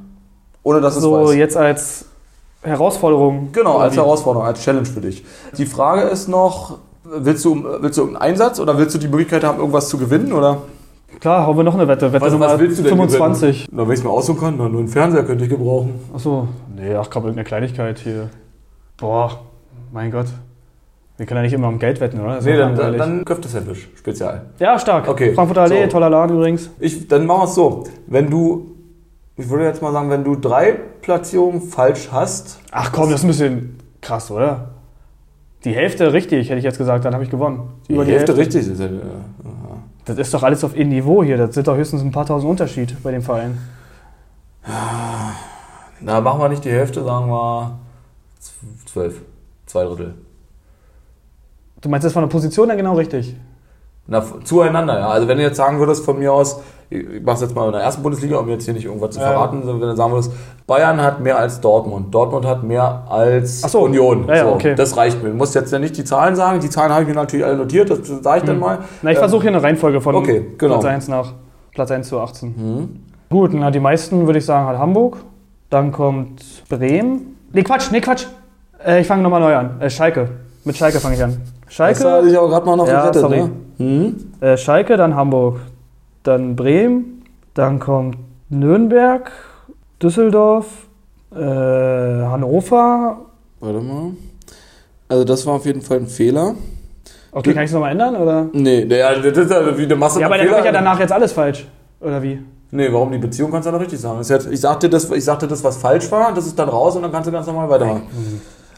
[0.63, 1.35] Ohne dass es So, weiß.
[1.35, 2.07] jetzt als
[2.63, 3.51] Herausforderung.
[3.53, 3.99] Genau, als wie?
[3.99, 5.25] Herausforderung, als Challenge für dich.
[5.59, 9.45] Die Frage ist noch, willst du, willst du irgendeinen Einsatz oder willst du die Möglichkeit
[9.45, 10.33] haben, irgendwas zu gewinnen?
[10.33, 10.63] Oder?
[11.21, 12.13] Klar, hauen wir noch eine Wette.
[12.13, 13.69] Wette Nummer 25.
[13.71, 15.95] Na, wenn ich es mir aussuchen kann, na, nur einen Fernseher könnte ich gebrauchen.
[16.15, 16.49] Achso.
[16.75, 18.31] Nee, ach komm, irgendeine Kleinigkeit hier.
[18.97, 19.39] Boah,
[19.93, 20.27] mein Gott.
[21.17, 22.37] Wir können ja nicht immer um Geld wetten, oder?
[22.37, 24.47] Das Nee, dann, dann, dann Köfte-Sandwich, Spezial.
[24.59, 25.09] ja, stark.
[25.09, 25.91] Okay, Frankfurter Allee, so.
[25.91, 26.71] toller Laden übrigens.
[26.81, 27.85] Ich, dann machen wir es so.
[28.09, 28.75] Wenn du,
[29.37, 30.73] ich würde jetzt mal sagen, wenn du drei
[31.03, 34.71] Platzierungen falsch hast, Ach komm, das ist ein bisschen krass, oder?
[35.65, 37.71] Die Hälfte richtig, hätte ich jetzt gesagt, dann habe ich gewonnen.
[37.89, 38.81] die Hälfte, richtig ist.
[38.81, 39.01] Ja, ja.
[40.05, 41.39] Das ist doch alles auf ein Niveau hier.
[41.39, 43.57] Das sind doch höchstens ein paar tausend Unterschied bei dem Verein.
[46.01, 47.79] Na, machen wir nicht die Hälfte, sagen wir
[48.85, 49.23] zwölf.
[49.67, 50.15] Zwei Drittel.
[51.85, 53.37] Du meinst das von der Position dann genau richtig?
[54.07, 55.09] Na, zueinander, ja.
[55.11, 57.83] Also wenn du jetzt sagen würdest von mir aus, ich mach's jetzt mal in der
[57.83, 59.27] ersten Bundesliga, um jetzt hier nicht irgendwas zu Ja.
[59.29, 60.33] verraten, sondern wenn du sagen würdest,
[60.67, 63.81] Bayern hat mehr als Dortmund, Dortmund hat mehr als so.
[63.81, 64.27] Union.
[64.29, 64.75] Ja, ja, so, okay.
[64.75, 65.29] Das reicht mir.
[65.29, 67.57] Du musst jetzt ja nicht die Zahlen sagen, die Zahlen habe ich mir natürlich alle
[67.59, 68.79] notiert, das sage ich dann mal.
[69.03, 70.79] Na, ich Ähm, versuche hier eine Reihenfolge von okay, genau.
[70.79, 71.33] Platz 1 nach
[71.75, 72.49] Platz 1 zu 18.
[72.57, 72.89] Mhm.
[73.29, 75.19] Gut, na, die meisten würde ich sagen hat Hamburg.
[75.69, 77.37] Dann kommt Bremen.
[77.53, 78.25] Nee, Quatsch, nee, Quatsch.
[78.87, 79.81] Äh, ich fange nochmal neu an.
[79.81, 80.29] Äh, Schalke.
[80.67, 81.37] Mit Schalke fange ich an.
[81.77, 83.43] Das hatte Schalke, ich aber gerade mal noch Ja, gerettet, sorry.
[83.43, 83.51] ne?
[83.79, 84.17] Mhm.
[84.41, 85.61] äh, Schalke, dann Hamburg.
[86.23, 87.23] Dann Bremen.
[87.55, 88.17] Dann kommt
[88.49, 89.31] Nürnberg,
[90.03, 90.67] Düsseldorf,
[91.35, 93.19] äh, Hannover.
[93.61, 94.11] Warte mal.
[95.09, 96.55] Also das war auf jeden Fall ein Fehler.
[97.31, 98.17] Okay, kann ich es nochmal ändern?
[98.17, 98.47] Oder?
[98.53, 100.99] Nee, der, das ist ja wie eine Masse Ja, aber dann habe ich ja danach
[100.99, 101.67] jetzt alles falsch.
[102.01, 102.41] Oder wie?
[102.71, 104.21] Nee, warum die Beziehung kannst du ja noch richtig sagen.
[104.21, 107.13] Ich, sagte das, ich sagte das, was falsch war, das ist dann raus und dann
[107.13, 108.03] kannst du ganz normal weitermachen.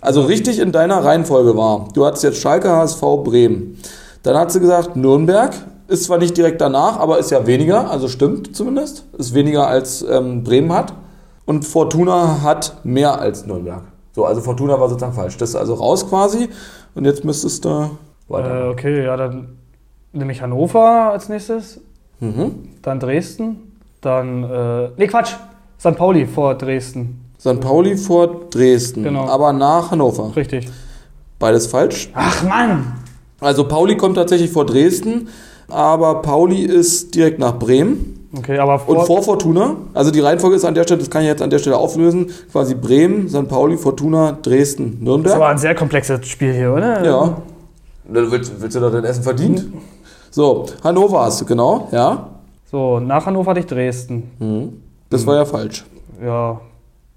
[0.00, 3.78] Also richtig in deiner Reihenfolge war, du hattest jetzt Schalke, HSV, Bremen.
[4.22, 5.52] Dann hat sie gesagt, Nürnberg
[5.88, 9.04] ist zwar nicht direkt danach, aber ist ja weniger, also stimmt zumindest.
[9.18, 10.92] Ist weniger als ähm, Bremen hat.
[11.44, 13.82] Und Fortuna hat mehr als Nürnberg.
[14.12, 15.36] So, also Fortuna war sozusagen falsch.
[15.36, 16.48] Das ist also raus quasi.
[16.96, 17.88] Und jetzt müsstest du Äh,
[18.28, 18.70] weiter.
[18.70, 19.56] okay, ja, dann
[20.12, 21.80] nehme ich Hannover als nächstes.
[22.18, 22.70] Mhm.
[22.82, 23.78] Dann Dresden.
[24.00, 25.34] Dann, äh, nee, Quatsch.
[25.78, 25.94] St.
[25.96, 27.25] Pauli vor Dresden.
[27.46, 27.60] St.
[27.60, 29.26] Pauli vor Dresden, Genau.
[29.26, 30.32] aber nach Hannover.
[30.34, 30.68] Richtig.
[31.38, 32.10] Beides falsch.
[32.14, 32.92] Ach Mann!
[33.40, 35.28] Also Pauli kommt tatsächlich vor Dresden,
[35.68, 39.76] aber Pauli ist direkt nach Bremen Okay, aber und vor, vor Fortuna.
[39.94, 42.26] Also die Reihenfolge ist an der Stelle, das kann ich jetzt an der Stelle auflösen,
[42.52, 43.48] quasi Bremen, St.
[43.48, 45.38] Pauli, Fortuna, Dresden, das Nürnberg.
[45.40, 47.04] war ein sehr komplexes Spiel hier, oder?
[47.04, 47.36] Ja.
[48.12, 49.66] Dann willst, willst du doch dein Essen verdient?
[50.30, 52.28] So, Hannover hast du, genau, ja.
[52.70, 54.30] So, nach Hannover hatte ich Dresden.
[54.38, 54.82] Mhm.
[55.08, 55.84] Das war ja falsch.
[56.22, 56.60] Ja,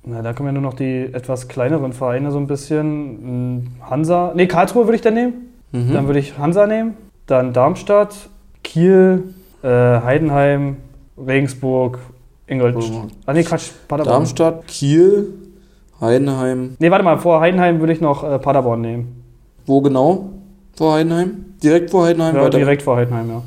[0.05, 2.85] na, da kommen ja nur noch die etwas kleineren Vereine so ein bisschen.
[3.21, 5.33] Hm, Hansa, nee, Karlsruhe würde ich dann nehmen.
[5.71, 5.93] Mhm.
[5.93, 6.95] Dann würde ich Hansa nehmen.
[7.27, 8.15] Dann Darmstadt,
[8.63, 10.77] Kiel, äh, Heidenheim,
[11.17, 11.99] Regensburg,
[12.47, 13.11] Ingolstadt.
[13.25, 14.13] Ah, nee, Quatsch, Paderborn.
[14.15, 15.33] Darmstadt, Kiel,
[16.01, 16.75] Heidenheim.
[16.79, 19.23] Nee, warte mal, vor Heidenheim würde ich noch äh, Paderborn nehmen.
[19.65, 20.29] Wo genau?
[20.75, 21.45] Vor Heidenheim?
[21.61, 22.35] Direkt vor Heidenheim?
[22.35, 23.41] Ja, Weiter- direkt vor Heidenheim, ja.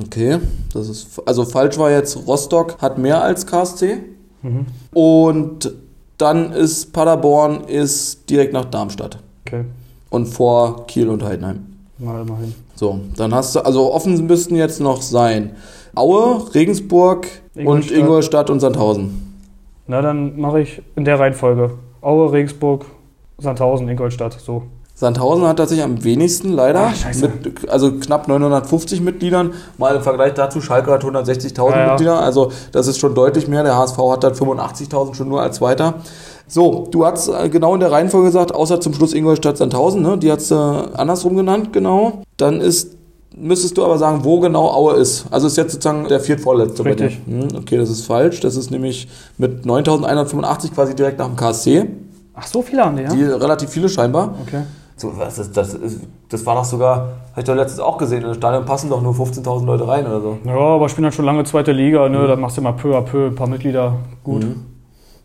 [0.00, 0.38] Okay,
[0.72, 3.98] das ist also falsch war jetzt Rostock hat mehr als KSC
[4.42, 4.66] Mhm.
[4.92, 5.72] und
[6.18, 9.64] dann ist Paderborn ist direkt nach Darmstadt Okay,
[10.10, 11.66] und vor Kiel und Heidenheim.
[11.98, 12.54] mal immerhin.
[12.74, 15.52] So, dann hast du also offen müssten jetzt noch sein
[15.94, 17.98] Aue, Regensburg und Ingolstadt.
[17.98, 19.34] Ingolstadt und Sandhausen.
[19.86, 21.78] Na, dann mache ich in der Reihenfolge.
[22.02, 22.84] Aue, Regensburg,
[23.38, 24.64] Sandhausen, Ingolstadt, so.
[24.98, 27.28] Sandhausen hat tatsächlich am wenigsten leider, Ah, scheiße.
[27.44, 29.52] mit also knapp 950 Mitgliedern.
[29.76, 31.88] Mal im Vergleich dazu, Schalke hat 160.000 Ja, ja.
[31.90, 33.62] Mitglieder, also das ist schon deutlich mehr.
[33.62, 35.94] Der HSV hat dann 85.000 schon nur als Zweiter.
[36.48, 40.16] So, du hast äh, genau in der Reihenfolge gesagt, außer zum Schluss Ingolstadt Sandhausen, ne?
[40.16, 42.22] die hast du äh, andersrum genannt, genau.
[42.38, 42.96] Dann ist,
[43.36, 45.26] müsstest du aber sagen, wo genau Aue ist.
[45.30, 46.86] Also ist jetzt sozusagen der viertvorletzte.
[46.86, 47.20] Richtig.
[47.26, 48.40] Hm, okay, das ist falsch.
[48.40, 51.86] Das ist nämlich mit 9.185 quasi direkt nach dem KSC.
[52.32, 53.08] Ach, so viele haben die, ja?
[53.12, 54.34] Die relativ viele scheinbar.
[54.46, 54.62] Okay.
[54.98, 56.96] So, was ist, das, ist, das war doch sogar,
[57.32, 60.20] habe ich doch letztens auch gesehen, in Stadion passen doch nur 15.000 Leute rein oder
[60.22, 60.38] so.
[60.44, 62.14] Ja, aber spielen halt schon lange zweite Liga, Mhm.
[62.14, 62.26] ne?
[62.26, 63.92] Da machst du mal peu à peu ein paar Mitglieder
[64.24, 64.46] gut.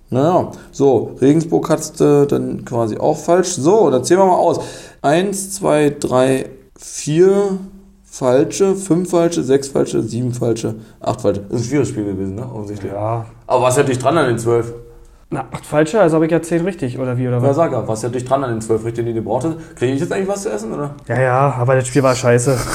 [0.09, 3.47] Naja, so, Regensburg hattest du dann quasi auch falsch.
[3.53, 4.59] So, dann zählen wir mal aus.
[5.01, 6.47] Eins, zwei, drei,
[6.77, 7.57] vier
[8.03, 11.43] falsche, fünf falsche, sechs falsche, sieben falsche, acht falsche.
[11.49, 12.45] Das ist ein schwieriges Spiel gewesen, ne?
[12.53, 12.91] Offensichtlich.
[12.91, 13.25] Ja.
[13.47, 14.73] Aber was hätte dich dran an den zwölf?
[15.33, 17.55] Na, acht falsche, also habe ich ja zehn richtig, oder wie, oder Ja, was?
[17.55, 19.77] sag ja, was hätte dich dran an den zwölf richtig, die du brauchtest?
[19.77, 20.89] Kriege ich jetzt eigentlich was zu essen, oder?
[21.07, 22.57] Ja, ja, aber das Spiel war scheiße.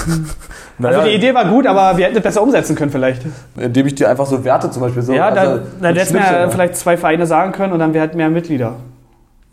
[0.79, 0.99] Naja.
[0.99, 3.23] Also die Idee war gut, aber wir hätten es besser umsetzen können vielleicht.
[3.57, 5.15] Indem ich dir einfach so Werte zum Beispiel so.
[5.15, 6.53] ja, also, dann, dann hätten wir Schnipsel, ja ne?
[6.53, 8.75] vielleicht zwei Vereine sagen können und dann wäre halt mehr Mitglieder.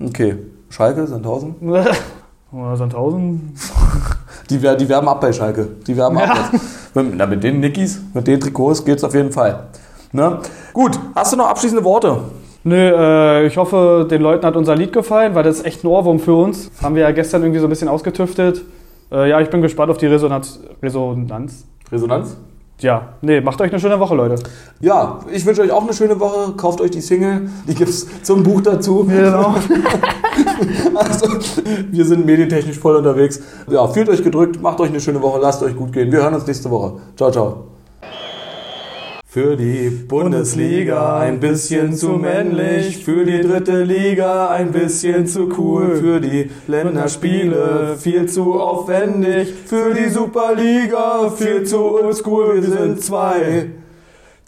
[0.06, 0.36] Okay.
[0.70, 1.56] Schalke, Sandhausen?
[2.52, 3.54] Oder Sandhausen?
[4.50, 5.70] Die, wer- die werben ab bei Schalke.
[5.88, 6.26] Die werben Ja.
[6.26, 6.52] ab.
[6.94, 9.64] Mit, na, mit den Nickys, mit den Trikots geht's auf jeden Fall.
[10.12, 10.40] Ne?
[10.74, 12.18] Gut, hast du noch abschließende Worte?
[12.64, 15.88] Nö, äh, ich hoffe, den Leuten hat unser Lied gefallen, weil das ist echt ein
[15.88, 16.72] Ohrwurm für uns.
[16.82, 18.64] Haben wir ja gestern irgendwie so ein bisschen ausgetüftet.
[19.12, 20.60] Äh, ja, ich bin gespannt auf die Resonanz.
[20.82, 21.66] Resonanz?
[21.92, 22.38] Resonanz?
[22.80, 24.36] Ja, nee, macht euch eine schöne Woche, Leute.
[24.82, 26.54] Ja, ich wünsche euch auch eine schöne Woche.
[26.54, 29.06] Kauft euch die Single, die gibt's zum Buch dazu.
[29.06, 29.56] Genau.
[30.96, 31.28] Also,
[31.92, 33.40] wir sind medientechnisch voll unterwegs.
[33.70, 36.12] Ja, fühlt euch gedrückt, macht euch eine schöne Woche, lasst euch gut gehen.
[36.12, 36.94] Wir hören uns nächste Woche.
[37.16, 37.73] Ciao, ciao.
[39.34, 45.96] Für die Bundesliga ein bisschen zu männlich, für die dritte Liga ein bisschen zu cool,
[45.96, 52.62] für die Länderspiele viel zu aufwendig, für die Superliga viel zu oldschool.
[52.62, 53.72] Wir sind zwei.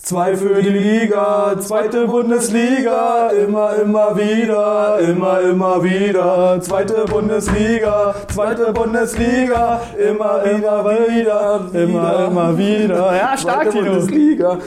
[0.06, 6.62] Zwei für die Liga, zweite Bundesliga, immer, immer wieder, immer, immer wieder.
[6.62, 13.16] Zweite Bundesliga, zweite Bundesliga, immer, immer wieder, Immer, immer wieder.
[13.16, 13.92] Ja, stark, Zweite Tino.
[13.94, 14.60] Bundesliga.